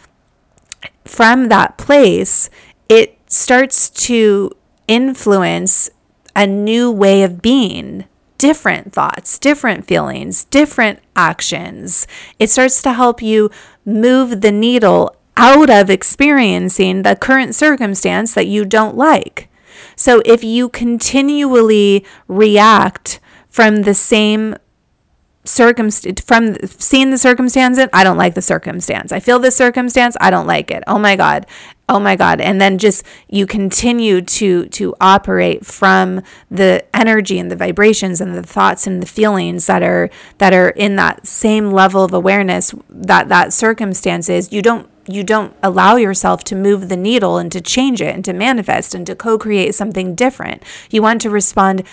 from 1.05 1.49
that 1.49 1.77
place, 1.77 2.49
it 2.89 3.19
starts 3.27 3.91
to 3.91 4.51
influence 4.87 5.91
a 6.37 6.47
new 6.47 6.91
way 6.91 7.23
of 7.23 7.41
being, 7.41 8.05
different 8.39 8.93
thoughts, 8.93 9.39
different 9.39 9.87
feelings, 9.87 10.45
different 10.45 11.01
actions. 11.17 12.07
It 12.39 12.51
starts 12.51 12.83
to 12.83 12.93
help 12.93 13.23
you 13.23 13.51
move 13.85 14.41
the 14.41 14.53
needle 14.53 15.17
out 15.37 15.71
of 15.71 15.91
experiencing 15.91 17.03
the 17.03 17.17
current 17.17 17.55
circumstance 17.55 18.35
that 18.35 18.47
you 18.47 18.65
don't 18.65 18.97
like. 18.97 19.49
So 19.97 20.23
if 20.25 20.45
you 20.45 20.69
continually 20.69 22.05
react 22.29 23.21
from 23.49 23.83
the 23.83 23.95
same 23.95 24.57
circumstance 25.45 26.21
from 26.23 26.57
seeing 26.67 27.11
the 27.11 27.19
circumstance 27.19 27.79
i 27.93 28.03
don't 28.03 28.17
like 28.17 28.35
the 28.35 28.43
circumstance. 28.43 29.13
I 29.13 29.21
feel 29.21 29.39
this 29.39 29.57
circumstance 29.57 30.17
i 30.21 30.31
don't 30.31 30.47
like 30.47 30.71
it. 30.71 30.83
Oh 30.87 30.99
my 30.99 31.17
god. 31.17 31.47
Oh 31.87 32.01
my 32.01 32.17
god. 32.17 32.41
And 32.41 32.61
then 32.61 32.79
just 32.79 33.05
you 33.29 33.47
continue 33.47 34.23
to 34.23 34.67
to 34.69 34.95
operate 35.01 35.67
from 35.67 36.23
the 36.51 36.85
energy 36.95 37.39
and 37.39 37.51
the 37.51 37.57
vibrations 37.57 38.21
and 38.23 38.35
the 38.35 38.43
thoughts 38.43 38.87
and 38.87 39.03
the 39.03 39.07
feelings 39.07 39.67
that 39.67 39.83
are 39.83 40.09
that 40.39 40.55
are 40.55 40.71
in 40.71 40.97
that 40.97 41.27
same 41.27 41.71
level 41.71 42.03
of 42.03 42.15
awareness 42.15 42.75
that 42.89 43.29
that 43.29 43.53
circumstance 43.53 44.31
is. 44.31 44.51
You 44.51 44.63
don't 44.63 44.89
you 45.07 45.23
don't 45.23 45.55
allow 45.63 45.97
yourself 45.97 46.45
to 46.45 46.57
move 46.57 46.89
the 46.89 46.97
needle 46.97 47.39
and 47.39 47.51
to 47.53 47.61
change 47.61 48.01
it 48.01 48.15
and 48.15 48.25
to 48.25 48.33
manifest 48.33 48.95
and 48.95 49.07
to 49.07 49.15
co 49.15 49.39
create 49.39 49.75
something 49.75 50.15
different. 50.15 50.63
You 50.91 51.03
want 51.03 51.21
to 51.23 51.31
respond 51.31 51.85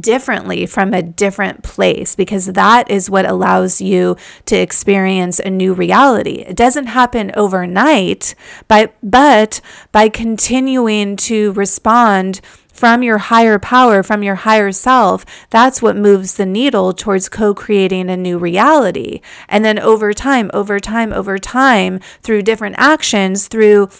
differently 0.00 0.66
from 0.66 0.92
a 0.92 1.02
different 1.02 1.62
place 1.62 2.14
because 2.14 2.46
that 2.46 2.90
is 2.90 3.10
what 3.10 3.26
allows 3.26 3.80
you 3.80 4.16
to 4.46 4.56
experience 4.56 5.40
a 5.40 5.50
new 5.50 5.72
reality. 5.72 6.44
It 6.46 6.56
doesn't 6.56 6.86
happen 6.86 7.32
overnight, 7.34 8.34
but, 8.68 8.94
but 9.02 9.60
by 9.90 10.08
continuing 10.08 11.16
to 11.16 11.52
respond 11.52 12.40
from 12.80 13.02
your 13.02 13.18
higher 13.18 13.58
power, 13.58 14.02
from 14.02 14.22
your 14.22 14.36
higher 14.36 14.72
self, 14.72 15.26
that's 15.50 15.82
what 15.82 15.98
moves 15.98 16.36
the 16.38 16.46
needle 16.46 16.94
towards 16.94 17.28
co 17.28 17.52
creating 17.52 18.08
a 18.08 18.16
new 18.16 18.38
reality. 18.38 19.20
And 19.50 19.62
then 19.62 19.78
over 19.78 20.14
time, 20.14 20.50
over 20.54 20.80
time, 20.80 21.12
over 21.12 21.36
time, 21.36 22.00
through 22.22 22.40
different 22.40 22.76
actions, 22.78 23.48
through 23.48 23.90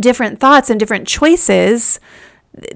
different 0.00 0.40
thoughts 0.40 0.70
and 0.70 0.80
different 0.80 1.06
choices, 1.06 2.00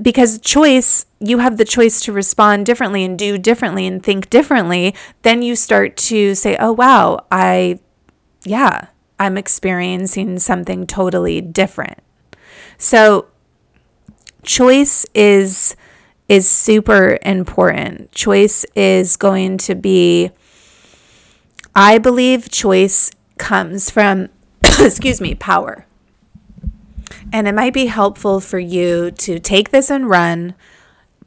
because 0.03 0.39
choice, 0.39 1.07
you 1.19 1.39
have 1.39 1.57
the 1.57 1.65
choice 1.65 2.03
to 2.03 2.13
respond 2.13 2.67
differently 2.67 3.03
and 3.03 3.19
do 3.19 3.39
differently 3.39 3.87
and 3.87 4.03
think 4.03 4.29
differently, 4.29 4.95
then 5.23 5.41
you 5.41 5.57
start 5.57 5.97
to 5.97 6.35
say, 6.35 6.59
oh, 6.61 6.73
wow, 6.73 7.25
I, 7.33 7.81
yeah, 8.45 8.89
I'm 9.19 9.39
experiencing 9.39 10.39
something 10.41 10.87
totally 10.87 11.41
different. 11.41 12.01
So 12.77 13.29
choice 14.45 15.07
is 15.15 15.77
is 16.29 16.49
super 16.49 17.19
important. 17.23 18.13
Choice 18.13 18.65
is 18.75 19.17
going 19.17 19.59
to 19.59 19.75
be 19.75 20.31
I 21.75 21.99
believe 21.99 22.51
choice 22.51 23.11
comes 23.39 23.91
from 23.91 24.29
excuse 24.79 25.21
me, 25.21 25.35
power. 25.35 25.87
And 27.33 27.49
it 27.49 27.55
might 27.55 27.73
be 27.73 27.87
helpful 27.87 28.41
for 28.41 28.59
you 28.59 29.11
to 29.13 29.39
take 29.39 29.71
this 29.71 29.91
and 29.91 30.09
run, 30.09 30.55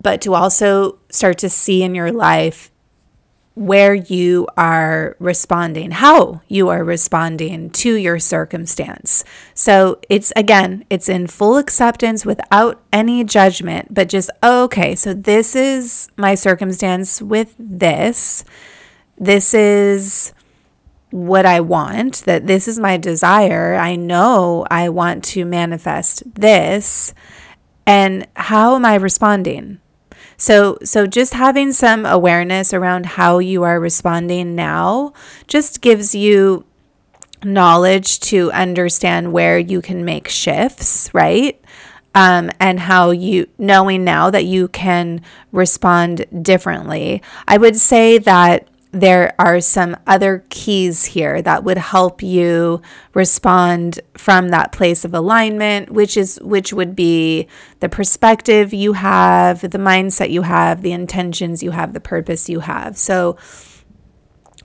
but 0.02 0.22
to 0.22 0.34
also 0.34 1.00
start 1.10 1.38
to 1.40 1.50
see 1.50 1.82
in 1.82 1.96
your 1.96 2.12
life 2.12 2.72
where 3.56 3.94
you 3.94 4.46
are 4.58 5.16
responding, 5.18 5.92
how 5.92 6.42
you 6.50 6.68
are 6.68 6.84
responding 6.84 7.70
to 7.70 7.96
your 7.96 8.20
circumstance. 8.20 9.24
So 9.54 10.00
it's 10.10 10.34
again, 10.36 10.84
it's 10.90 11.08
in 11.08 11.28
full 11.28 11.58
acceptance 11.58 12.26
without 12.26 12.84
any 12.92 13.24
judgment, 13.24 13.94
but 13.94 14.10
just, 14.10 14.30
oh, 14.44 14.66
okay, 14.66 14.94
so 14.94 15.14
this 15.14 15.56
is 15.56 16.10
my 16.18 16.36
circumstance 16.36 17.22
with 17.22 17.56
this. 17.58 18.44
This 19.18 19.54
is 19.54 20.34
what 21.12 21.46
I 21.46 21.62
want, 21.62 22.24
that 22.26 22.48
this 22.48 22.68
is 22.68 22.78
my 22.78 22.98
desire. 22.98 23.76
I 23.76 23.96
know 23.96 24.66
I 24.70 24.90
want 24.90 25.24
to 25.26 25.46
manifest 25.46 26.24
this. 26.36 27.14
And 27.88 28.28
how 28.36 28.76
am 28.76 28.84
I 28.84 28.96
responding? 28.96 29.80
So 30.46 30.78
so 30.84 31.08
just 31.08 31.34
having 31.34 31.74
some 31.74 32.06
awareness 32.06 32.72
around 32.72 33.08
how 33.08 33.40
you 33.40 33.64
are 33.64 33.80
responding 33.80 34.54
now 34.54 35.12
just 35.48 35.82
gives 35.82 36.14
you 36.14 36.68
knowledge 37.44 38.20
to 38.20 38.52
understand 38.52 39.34
where 39.34 39.58
you 39.58 39.82
can 39.82 40.06
make 40.06 40.28
shifts, 40.28 41.10
right? 41.16 41.60
Um, 42.14 42.52
and 42.60 42.80
how 42.80 43.10
you 43.10 43.48
knowing 43.58 44.04
now 44.04 44.30
that 44.30 44.46
you 44.46 44.68
can 44.68 45.24
respond 45.52 46.28
differently. 46.44 47.24
I 47.48 47.58
would 47.58 47.76
say 47.76 48.20
that 48.20 48.68
there 48.96 49.36
are 49.38 49.60
some 49.60 49.98
other 50.08 50.46
keys 50.50 51.06
here 51.06 51.42
that 51.42 51.66
would 51.66 51.78
help 51.78 52.24
you 52.24 52.82
respond 53.14 54.00
from 54.14 54.50
that 54.50 54.72
place 54.72 55.04
of 55.04 55.14
alignment 55.14 55.92
which 55.92 56.16
is 56.16 56.40
which 56.42 56.72
would 56.72 56.96
be 56.96 57.46
the 57.82 57.90
perspective 57.90 58.74
you 58.74 58.94
have 58.94 59.62
the 59.62 59.78
mindset 59.78 60.30
you 60.30 60.44
have 60.44 60.82
the 60.82 60.94
intentions 60.94 61.62
you 61.62 61.72
have 61.72 61.92
the 61.92 62.00
purpose 62.00 62.48
you 62.48 62.62
have 62.62 62.98
so 62.98 63.38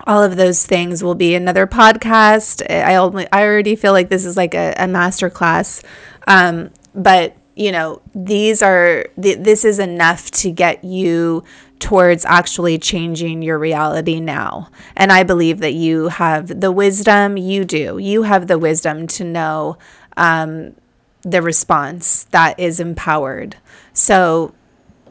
all 0.07 0.23
of 0.23 0.37
those 0.37 0.65
things 0.65 1.03
will 1.05 1.15
be 1.15 1.35
another 1.35 1.67
podcast. 1.67 2.65
I 2.71 2.97
only, 2.97 3.27
I 3.31 3.43
already 3.43 3.77
feel 3.77 3.93
like 3.93 4.09
this 4.09 4.25
is 4.25 4.35
like 4.35 4.55
a, 4.55 4.75
a 4.79 4.89
master 4.89 5.29
class. 5.29 5.83
Um, 6.27 6.71
but 6.95 7.37
you 7.55 7.73
know, 7.73 8.01
these 8.15 8.63
are, 8.63 9.07
th- 9.21 9.39
this 9.39 9.65
is 9.65 9.79
enough 9.79 10.31
to 10.31 10.51
get 10.51 10.85
you 10.85 11.45
towards 11.79 12.25
actually 12.25 12.79
changing 12.79 13.43
your 13.43 13.59
reality 13.59 14.21
now. 14.21 14.69
And 14.97 15.11
I 15.11 15.23
believe 15.23 15.59
that 15.61 15.73
you 15.73 16.09
have 16.09 16.61
the 16.61 16.71
wisdom, 16.71 17.37
you 17.37 17.65
do. 17.65 17.99
You 17.99 18.23
have 18.23 18.47
the 18.47 18.59
wisdom 18.59 19.07
to 19.09 19.25
know 19.25 19.79
um, 20.17 20.75
the 21.23 21.43
response 21.43 22.25
that 22.25 22.59
is 22.61 22.81
empowered. 22.81 23.57
So 23.93 24.55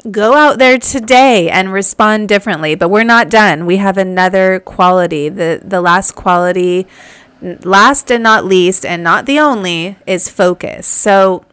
go 0.10 0.34
out 0.34 0.60
there 0.60 0.78
today 0.78 1.50
and 1.50 1.74
respond 1.74 2.30
differently. 2.30 2.76
But 2.76 2.90
we're 2.90 3.04
not 3.04 3.30
done. 3.30 3.66
We 3.66 3.78
have 3.78 3.98
another 3.98 4.60
quality. 4.60 5.28
The, 5.30 5.62
the 5.64 5.82
last 5.82 6.14
quality, 6.14 6.88
last 7.42 8.12
and 8.12 8.24
not 8.24 8.46
least, 8.46 8.86
and 8.86 9.04
not 9.04 9.26
the 9.26 9.40
only, 9.40 9.98
is 10.06 10.30
focus. 10.30 10.88
So 10.88 11.46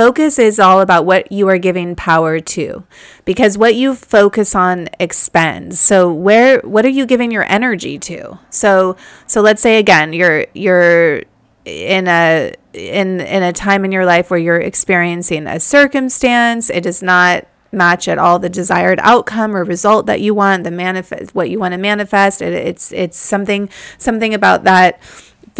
Focus 0.00 0.38
is 0.38 0.58
all 0.58 0.80
about 0.80 1.04
what 1.04 1.30
you 1.30 1.46
are 1.48 1.58
giving 1.58 1.94
power 1.94 2.40
to 2.40 2.84
because 3.26 3.58
what 3.58 3.74
you 3.74 3.94
focus 3.94 4.54
on 4.54 4.88
expands. 4.98 5.78
So 5.78 6.10
where 6.10 6.60
what 6.60 6.86
are 6.86 6.88
you 6.88 7.04
giving 7.04 7.30
your 7.30 7.44
energy 7.52 7.98
to? 7.98 8.38
So 8.48 8.96
so 9.26 9.42
let's 9.42 9.60
say 9.60 9.78
again 9.78 10.14
you're 10.14 10.46
you're 10.54 11.24
in 11.66 12.08
a 12.08 12.54
in 12.72 13.20
in 13.20 13.42
a 13.42 13.52
time 13.52 13.84
in 13.84 13.92
your 13.92 14.06
life 14.06 14.30
where 14.30 14.40
you're 14.40 14.56
experiencing 14.58 15.46
a 15.46 15.60
circumstance, 15.60 16.70
it 16.70 16.80
does 16.80 17.02
not 17.02 17.46
match 17.70 18.08
at 18.08 18.16
all 18.16 18.38
the 18.38 18.48
desired 18.48 19.00
outcome 19.02 19.54
or 19.54 19.64
result 19.64 20.06
that 20.06 20.22
you 20.22 20.32
want, 20.32 20.64
the 20.64 20.70
manifest 20.70 21.34
what 21.34 21.50
you 21.50 21.58
want 21.58 21.72
to 21.72 21.78
manifest. 21.78 22.40
It, 22.40 22.54
it's 22.54 22.90
it's 22.92 23.18
something 23.18 23.68
something 23.98 24.32
about 24.32 24.64
that 24.64 24.98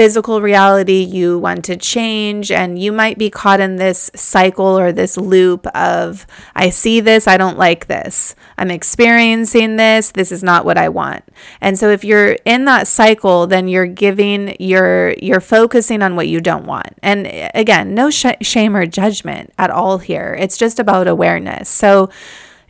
physical 0.01 0.41
reality 0.41 1.03
you 1.03 1.39
want 1.39 1.63
to 1.63 1.77
change 1.77 2.51
and 2.51 2.79
you 2.79 2.91
might 2.91 3.19
be 3.19 3.29
caught 3.29 3.61
in 3.61 3.77
this 3.77 4.11
cycle 4.15 4.79
or 4.79 4.93
this 4.93 5.19
loop 5.19 5.67
of 5.77 6.27
I 6.55 6.71
see 6.71 7.01
this, 7.01 7.29
I 7.29 7.37
don't 7.37 7.59
like 7.59 7.87
this. 7.87 8.35
I'm 8.57 8.71
experiencing 8.71 9.77
this, 9.77 10.11
this 10.13 10.33
is 10.33 10.43
not 10.43 10.65
what 10.65 10.79
I 10.79 10.89
want. 10.89 11.23
And 11.61 11.79
so 11.79 11.91
if 11.91 12.03
you're 12.03 12.39
in 12.47 12.65
that 12.65 12.89
cycle, 12.89 13.47
then 13.47 13.69
you're 13.69 13.87
giving 13.87 14.57
you're 14.59 15.13
you're 15.21 15.39
focusing 15.39 16.01
on 16.01 16.17
what 16.17 16.29
you 16.29 16.41
don't 16.41 16.65
want. 16.65 16.95
And 17.03 17.27
eh, 17.27 17.51
again, 17.55 17.95
no 17.95 18.09
sh- 18.09 18.41
shame 18.41 18.75
or 18.75 18.87
judgment 18.87 19.53
at 19.59 19.69
all 19.69 19.99
here. 19.99 20.35
It's 20.41 20.57
just 20.57 20.79
about 20.79 21.09
awareness. 21.09 21.69
So 21.69 22.09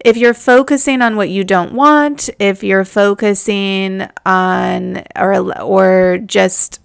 if 0.05 0.17
you're 0.17 0.35
focusing 0.35 1.01
on 1.01 1.15
what 1.15 1.29
you 1.29 1.45
don't 1.45 1.75
want, 1.75 2.29
if 2.41 2.65
you're 2.65 2.85
focusing 2.85 4.09
on 4.27 5.05
or 5.15 5.61
or 5.63 6.19
just 6.19 6.80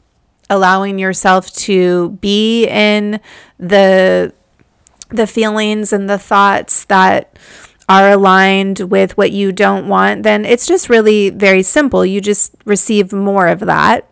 allowing 0.49 0.99
yourself 0.99 1.51
to 1.53 2.11
be 2.21 2.67
in 2.67 3.19
the 3.59 4.33
the 5.09 5.27
feelings 5.27 5.93
and 5.93 6.09
the 6.09 6.17
thoughts 6.17 6.85
that 6.85 7.37
are 7.87 8.11
aligned 8.11 8.79
with 8.79 9.15
what 9.17 9.31
you 9.31 9.51
don't 9.51 9.87
want, 9.87 10.23
then 10.23 10.45
it's 10.45 10.65
just 10.65 10.89
really 10.89 11.29
very 11.29 11.61
simple. 11.61 12.05
You 12.05 12.19
just 12.19 12.55
receive 12.65 13.13
more 13.13 13.47
of 13.47 13.59
that. 13.61 14.09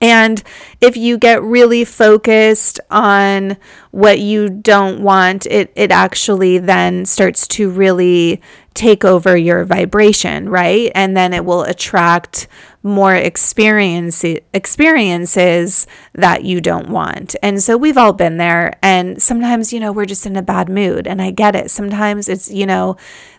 And 0.00 0.42
if 0.82 0.98
you 0.98 1.16
get 1.16 1.42
really 1.42 1.84
focused 1.84 2.78
on 2.90 3.56
what 3.90 4.18
you 4.18 4.50
don't 4.50 5.00
want, 5.00 5.46
it, 5.46 5.72
it 5.74 5.90
actually 5.90 6.58
then 6.58 7.06
starts 7.06 7.48
to 7.48 7.70
really 7.70 8.42
take 8.74 9.04
over 9.04 9.36
your 9.36 9.64
vibration, 9.64 10.48
right? 10.48 10.90
And 10.94 11.16
then 11.16 11.32
it 11.32 11.44
will 11.44 11.62
attract 11.62 12.48
more 12.82 13.14
experience 13.14 14.22
experiences 14.52 15.86
that 16.12 16.44
you 16.44 16.60
don't 16.60 16.90
want. 16.90 17.34
And 17.42 17.62
so 17.62 17.78
we've 17.78 17.96
all 17.96 18.12
been 18.12 18.36
there 18.36 18.76
and 18.82 19.22
sometimes 19.22 19.72
you 19.72 19.80
know 19.80 19.90
we're 19.90 20.04
just 20.04 20.26
in 20.26 20.36
a 20.36 20.42
bad 20.42 20.68
mood 20.68 21.06
and 21.06 21.22
I 21.22 21.30
get 21.30 21.56
it. 21.56 21.70
Sometimes 21.70 22.28
it's 22.28 22.50
you 22.50 22.66
know 22.66 22.96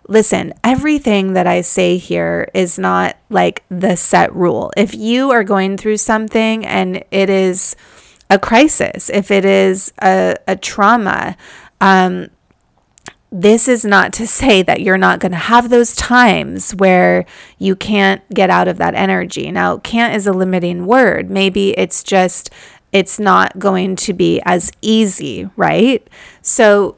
listen, 0.08 0.54
everything 0.64 1.34
that 1.34 1.48
I 1.48 1.62
say 1.62 1.98
here 1.98 2.50
is 2.54 2.80
not 2.80 3.18
like 3.30 3.64
the 3.70 3.96
set 3.96 4.34
rule. 4.34 4.72
If 4.78 4.94
you 4.94 5.32
are 5.32 5.44
going 5.44 5.78
through 5.78 5.98
something 5.98 6.66
and 6.66 7.04
it 7.12 7.30
is 7.30 7.76
a 8.30 8.40
crisis, 8.40 9.10
if 9.10 9.32
it 9.32 9.46
is 9.46 9.94
a, 10.02 10.36
a 10.48 10.56
trauma, 10.56 11.38
um, 11.82 12.30
this 13.38 13.68
is 13.68 13.84
not 13.84 14.14
to 14.14 14.26
say 14.26 14.62
that 14.62 14.80
you're 14.80 14.98
not 14.98 15.20
going 15.20 15.34
to 15.34 15.38
have 15.38 15.70
those 15.70 15.94
times 15.94 16.74
where 16.74 17.26
you 17.60 17.76
can't 17.76 18.22
get 18.30 18.50
out 18.50 18.70
of 18.70 18.78
that 18.78 18.96
energy. 18.96 19.52
Now, 19.52 19.78
can't 19.80 20.16
is 20.16 20.26
a 20.26 20.32
limiting 20.32 20.86
word. 20.86 21.30
Maybe 21.30 21.72
it's 21.78 22.02
just, 22.02 22.50
it's 22.94 23.20
not 23.20 23.60
going 23.60 23.98
to 23.98 24.14
be 24.14 24.42
as 24.46 24.72
easy, 24.82 25.50
right? 25.58 26.08
So, 26.42 26.96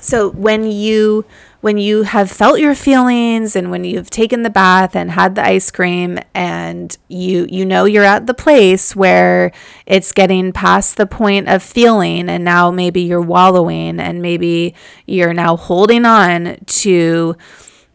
so 0.00 0.30
when 0.30 0.64
you 0.64 1.26
when 1.60 1.76
you 1.76 2.02
have 2.04 2.30
felt 2.30 2.58
your 2.58 2.74
feelings 2.74 3.54
and 3.54 3.70
when 3.70 3.84
you've 3.84 4.10
taken 4.10 4.42
the 4.42 4.50
bath 4.50 4.96
and 4.96 5.10
had 5.10 5.34
the 5.34 5.44
ice 5.44 5.70
cream 5.70 6.18
and 6.34 6.96
you 7.08 7.46
you 7.50 7.64
know 7.64 7.84
you're 7.84 8.04
at 8.04 8.26
the 8.26 8.34
place 8.34 8.96
where 8.96 9.52
it's 9.86 10.12
getting 10.12 10.52
past 10.52 10.96
the 10.96 11.06
point 11.06 11.48
of 11.48 11.62
feeling 11.62 12.28
and 12.28 12.44
now 12.44 12.70
maybe 12.70 13.02
you're 13.02 13.20
wallowing 13.20 14.00
and 14.00 14.22
maybe 14.22 14.74
you're 15.06 15.34
now 15.34 15.56
holding 15.56 16.04
on 16.04 16.56
to 16.66 17.36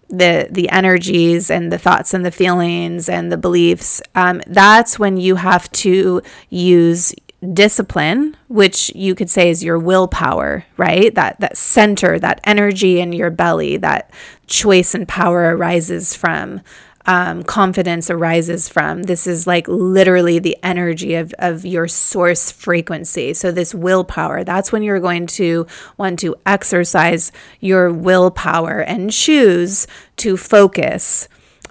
the 0.10 0.48
the 0.52 0.70
energies 0.70 1.50
and 1.50 1.72
the 1.72 1.80
thoughts 1.80 2.14
and 2.14 2.24
the 2.24 2.32
feelings 2.32 3.10
and 3.10 3.32
the 3.32 3.38
beliefs 3.38 4.02
um, 4.14 4.42
that's 4.46 5.00
when 5.00 5.18
you 5.18 5.36
have 5.36 5.72
to 5.72 6.22
use 6.50 7.14
discipline, 7.46 8.36
which 8.48 8.94
you 8.96 9.16
could 9.16 9.30
say 9.30 9.50
is 9.50 9.64
your 9.64 9.80
willpower, 9.80 10.66
right? 10.78 11.14
That 11.16 11.40
that 11.40 11.58
center, 11.58 12.20
that 12.20 12.42
energy 12.44 13.00
in 13.00 13.14
your 13.14 13.30
belly, 13.30 13.78
that 13.78 14.12
choice 14.48 14.94
and 14.94 15.08
power 15.08 15.56
arises 15.56 16.16
from. 16.16 16.62
Um, 17.08 17.44
confidence 17.44 18.10
arises 18.10 18.68
from. 18.68 19.04
This 19.04 19.28
is 19.28 19.46
like 19.46 19.68
literally 19.68 20.40
the 20.40 20.58
energy 20.64 21.14
of, 21.14 21.36
of 21.38 21.64
your 21.64 21.88
source 21.88 22.52
frequency. 22.52 23.36
So, 23.36 23.52
this 23.52 23.76
willpower, 23.76 24.44
that's 24.44 24.72
when 24.72 24.82
you're 24.82 25.00
going 25.00 25.28
to 25.28 25.68
want 25.98 26.18
to 26.20 26.36
exercise 26.48 27.32
your 27.60 27.94
willpower 27.94 28.80
and 28.80 29.12
choose 29.12 29.86
to 30.18 30.36
focus 30.36 31.30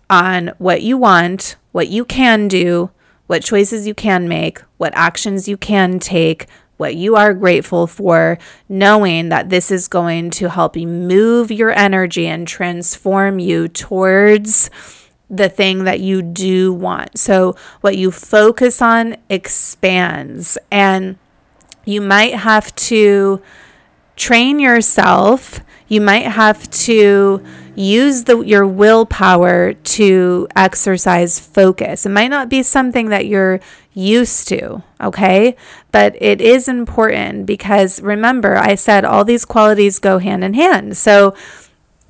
on 0.09 0.53
what 0.59 0.83
you 0.83 0.97
want, 0.97 1.57
what 1.73 1.89
you 1.89 2.05
can 2.05 2.47
do, 2.47 2.91
what 3.27 3.43
choices 3.43 3.87
you 3.87 3.95
can 3.95 4.29
make, 4.29 4.61
what 4.77 4.93
actions 4.95 5.49
you 5.49 5.57
can 5.57 5.99
take, 5.99 6.47
what 6.77 6.97
you 6.97 7.17
are 7.17 7.33
grateful 7.33 7.87
for, 7.87 8.39
knowing 8.69 9.29
that 9.29 9.49
this 9.49 9.71
is 9.71 9.89
going 9.89 10.31
to 10.31 10.49
help 10.51 10.77
you 10.77 10.87
move 10.87 11.51
your 11.51 11.71
energy 11.71 12.27
and 12.27 12.47
transform 12.47 13.39
you 13.39 13.69
towards 13.69 14.71
the 15.31 15.49
thing 15.49 15.85
that 15.85 16.01
you 16.01 16.21
do 16.23 16.73
want. 16.73 17.19
So, 17.19 17.57
what 17.81 17.97
you 17.97 18.11
focus 18.11 18.83
on 18.83 19.17
expands, 19.29 20.59
and 20.71 21.17
you 21.85 22.01
might 22.01 22.35
have 22.35 22.75
to 22.77 23.41
train 24.17 24.59
yourself. 24.59 25.61
You 25.89 26.01
might 26.01 26.27
have 26.27 26.69
to 26.71 27.45
use 27.77 28.25
the 28.25 28.41
your 28.41 28.67
willpower 28.67 29.75
to 29.75 30.49
exercise 30.55 31.39
focus. 31.39 32.07
It 32.07 32.11
might 32.11 32.29
not 32.29 32.49
be 32.49 32.63
something 32.63 33.09
that 33.09 33.27
you're 33.27 33.61
used 33.93 34.49
to, 34.49 34.83
okay? 35.01 35.57
But 35.93 36.21
it 36.21 36.41
is 36.41 36.69
important 36.69 37.47
because 37.47 38.01
remember 38.01 38.57
I 38.57 38.75
said 38.75 39.05
all 39.05 39.25
these 39.25 39.45
qualities 39.45 39.99
go 39.99 40.19
hand 40.19 40.45
in 40.45 40.55
hand. 40.55 40.97
So 40.97 41.35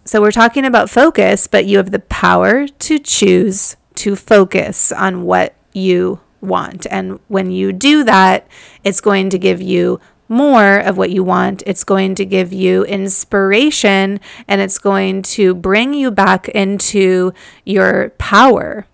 so 0.05 0.21
we're 0.21 0.33
talking 0.33 0.67
about 0.67 0.91
focus, 0.91 1.47
but 1.47 1.65
you 1.65 1.79
have 1.79 1.91
the 1.91 1.99
power 1.99 2.67
to 2.67 2.99
choose 2.99 3.77
to 3.97 4.17
focus 4.17 4.93
on 4.93 5.23
what 5.25 5.55
you 5.73 6.21
want. 6.43 6.87
And 6.91 7.19
when 7.29 7.51
you 7.51 7.73
do 7.73 8.05
that, 8.05 8.47
it's 8.83 9.01
going 9.01 9.31
to 9.31 9.39
give 9.39 9.63
you 9.63 10.01
more 10.29 10.79
of 10.79 10.97
what 10.97 11.11
you 11.11 11.23
want. 11.23 11.63
It's 11.67 11.85
going 11.85 12.15
to 12.17 12.25
give 12.25 12.53
you 12.53 12.85
inspiration 12.85 14.21
and 14.49 14.61
it's 14.61 14.79
going 14.79 15.23
to 15.23 15.55
bring 15.55 15.95
you 15.95 16.11
back 16.11 16.49
into 16.49 17.33
your 17.65 18.11
power. 18.19 18.87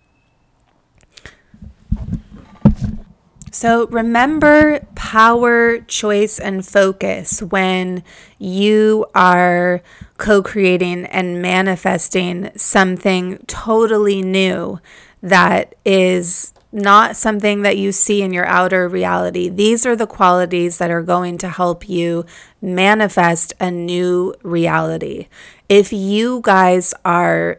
So 3.52 3.88
remember 3.88 4.80
power, 4.94 5.80
choice, 5.80 6.38
and 6.38 6.64
focus 6.64 7.42
when 7.42 8.04
you 8.38 9.06
are 9.14 9.82
co 10.18 10.40
creating 10.42 11.06
and 11.06 11.42
manifesting 11.42 12.52
something 12.56 13.38
totally 13.48 14.22
new 14.22 14.78
that 15.20 15.74
is 15.84 16.54
not 16.72 17.16
something 17.16 17.62
that 17.62 17.76
you 17.76 17.92
see 17.92 18.22
in 18.22 18.32
your 18.32 18.46
outer 18.46 18.88
reality. 18.88 19.48
These 19.48 19.84
are 19.84 19.96
the 19.96 20.06
qualities 20.06 20.78
that 20.78 20.90
are 20.90 21.02
going 21.02 21.38
to 21.38 21.48
help 21.48 21.88
you 21.88 22.24
manifest 22.62 23.52
a 23.58 23.70
new 23.70 24.34
reality. 24.42 25.28
If 25.68 25.92
you 25.92 26.40
guys 26.42 26.94
are 27.04 27.58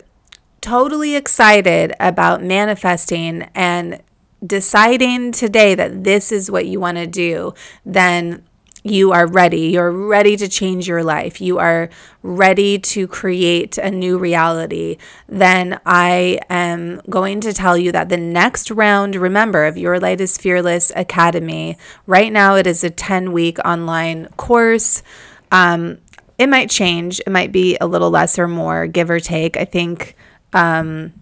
totally 0.61 1.15
excited 1.15 1.93
about 1.99 2.43
manifesting 2.43 3.49
and 3.53 4.01
deciding 4.45 5.31
today 5.31 5.75
that 5.75 6.03
this 6.03 6.31
is 6.31 6.49
what 6.49 6.65
you 6.65 6.79
want 6.79 6.97
to 6.97 7.07
do, 7.07 7.53
then 7.85 8.43
you 8.83 9.11
are 9.11 9.27
ready. 9.27 9.69
You're 9.69 9.91
ready 9.91 10.35
to 10.37 10.47
change 10.47 10.87
your 10.87 11.03
life. 11.03 11.39
You 11.39 11.59
are 11.59 11.89
ready 12.23 12.79
to 12.79 13.07
create 13.07 13.77
a 13.77 13.91
new 13.91 14.17
reality. 14.17 14.97
Then 15.27 15.79
I 15.85 16.39
am 16.49 17.01
going 17.09 17.41
to 17.41 17.53
tell 17.53 17.77
you 17.77 17.91
that 17.91 18.09
the 18.09 18.17
next 18.17 18.71
round, 18.71 19.15
remember, 19.15 19.65
of 19.65 19.77
Your 19.77 19.99
Light 19.99 20.19
is 20.19 20.37
Fearless 20.37 20.91
Academy, 20.95 21.77
right 22.07 22.31
now 22.31 22.55
it 22.55 22.65
is 22.65 22.83
a 22.83 22.89
10 22.89 23.31
week 23.31 23.59
online 23.63 24.27
course. 24.37 25.03
Um, 25.51 25.99
it 26.37 26.47
might 26.47 26.69
change, 26.69 27.19
it 27.19 27.29
might 27.29 27.51
be 27.51 27.77
a 27.79 27.85
little 27.85 28.09
less 28.09 28.39
or 28.39 28.47
more, 28.47 28.87
give 28.87 29.09
or 29.09 29.19
take. 29.19 29.57
I 29.57 29.65
think. 29.65 30.15
Um, 30.53 31.13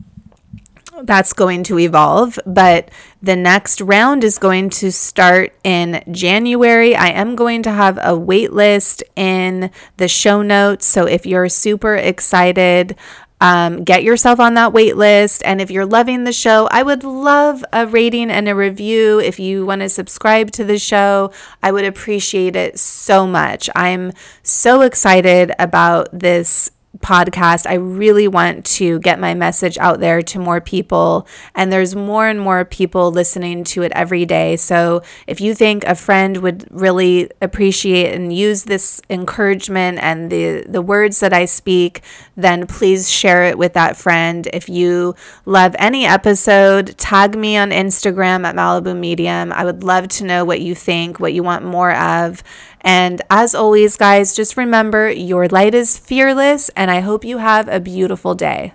that's 1.04 1.34
going 1.34 1.64
to 1.64 1.80
evolve, 1.80 2.40
but 2.46 2.90
the 3.22 3.36
next 3.36 3.82
round 3.82 4.24
is 4.24 4.38
going 4.38 4.70
to 4.72 4.92
start 4.92 5.54
in 5.64 6.04
January. 6.12 6.96
I 6.96 7.10
am 7.10 7.36
going 7.36 7.64
to 7.64 7.72
have 7.72 8.00
a 8.02 8.18
wait 8.18 8.54
list 8.54 9.04
in 9.16 9.72
the 9.98 10.08
show 10.08 10.42
notes. 10.42 10.86
So 10.86 11.06
if 11.06 11.26
you're 11.26 11.50
super 11.50 11.96
excited, 11.96 12.96
um, 13.42 13.84
get 13.84 14.04
yourself 14.04 14.40
on 14.40 14.56
that 14.56 14.74
wait 14.74 14.98
list. 14.98 15.42
And 15.46 15.62
if 15.62 15.72
you're 15.72 15.86
loving 15.86 16.24
the 16.24 16.34
show, 16.34 16.68
I 16.72 16.84
would 16.84 17.04
love 17.04 17.64
a 17.72 17.88
rating 17.88 18.30
and 18.30 18.50
a 18.50 18.56
review. 18.56 19.20
If 19.20 19.40
you 19.40 19.66
want 19.66 19.82
to 19.82 19.90
subscribe 19.90 20.52
to 20.52 20.64
the 20.64 20.78
show, 20.78 21.32
I 21.64 21.72
would 21.72 21.86
appreciate 21.86 22.56
it 22.56 22.80
so 22.80 23.26
much. 23.26 23.70
I'm 23.76 24.12
so 24.44 24.82
excited 24.82 25.54
about 25.58 26.10
this 26.12 26.72
podcast. 26.98 27.68
I 27.68 27.76
really 27.76 28.28
want 28.28 28.66
to 28.66 29.00
get 29.00 29.20
my 29.20 29.34
message 29.34 29.78
out 29.78 30.00
there 30.00 30.22
to 30.24 30.40
more 30.40 30.60
people, 30.60 31.28
and 31.56 31.72
there's 31.72 31.96
more 31.96 32.28
and 32.28 32.40
more 32.40 32.66
people 32.66 33.12
listening 33.12 33.64
to 33.66 33.84
it 33.84 33.92
every 33.96 34.26
day. 34.26 34.56
So, 34.56 35.04
if 35.28 35.40
you 35.40 35.54
think 35.54 35.84
a 35.84 35.96
friend 35.96 36.38
would 36.38 36.68
really 36.72 37.30
appreciate 37.42 38.14
and 38.14 38.34
use 38.34 38.64
this 38.64 39.02
encouragement 39.10 40.00
and 40.02 40.32
the 40.32 40.66
the 40.68 40.82
words 40.82 41.20
that 41.20 41.34
I 41.34 41.46
speak, 41.46 42.02
then 42.36 42.66
please 42.68 43.10
share 43.12 43.44
it 43.46 43.58
with 43.58 43.74
that 43.74 43.96
friend. 43.96 44.48
If 44.52 44.68
you 44.68 45.16
love 45.46 45.76
any 45.78 46.06
episode, 46.06 46.98
tag 46.98 47.38
me 47.38 47.56
on 47.56 47.70
Instagram 47.70 48.46
at 48.46 48.56
Malibu 48.56 48.98
Medium. 48.98 49.52
I 49.54 49.64
would 49.64 49.84
love 49.84 50.08
to 50.10 50.24
know 50.24 50.44
what 50.44 50.62
you 50.62 50.74
think, 50.74 51.20
what 51.20 51.34
you 51.34 51.44
want 51.44 51.64
more 51.64 51.94
of. 51.94 52.44
And 52.82 53.22
as 53.30 53.54
always, 53.54 53.98
guys, 53.98 54.36
just 54.36 54.58
remember 54.58 55.10
your 55.10 55.48
light 55.48 55.76
is 55.76 55.98
fearless, 55.98 56.70
and 56.76 56.90
I 56.90 57.02
hope 57.02 57.26
you 57.26 57.38
have 57.40 57.68
a 57.68 57.80
beautiful 57.80 58.36
day. 58.36 58.74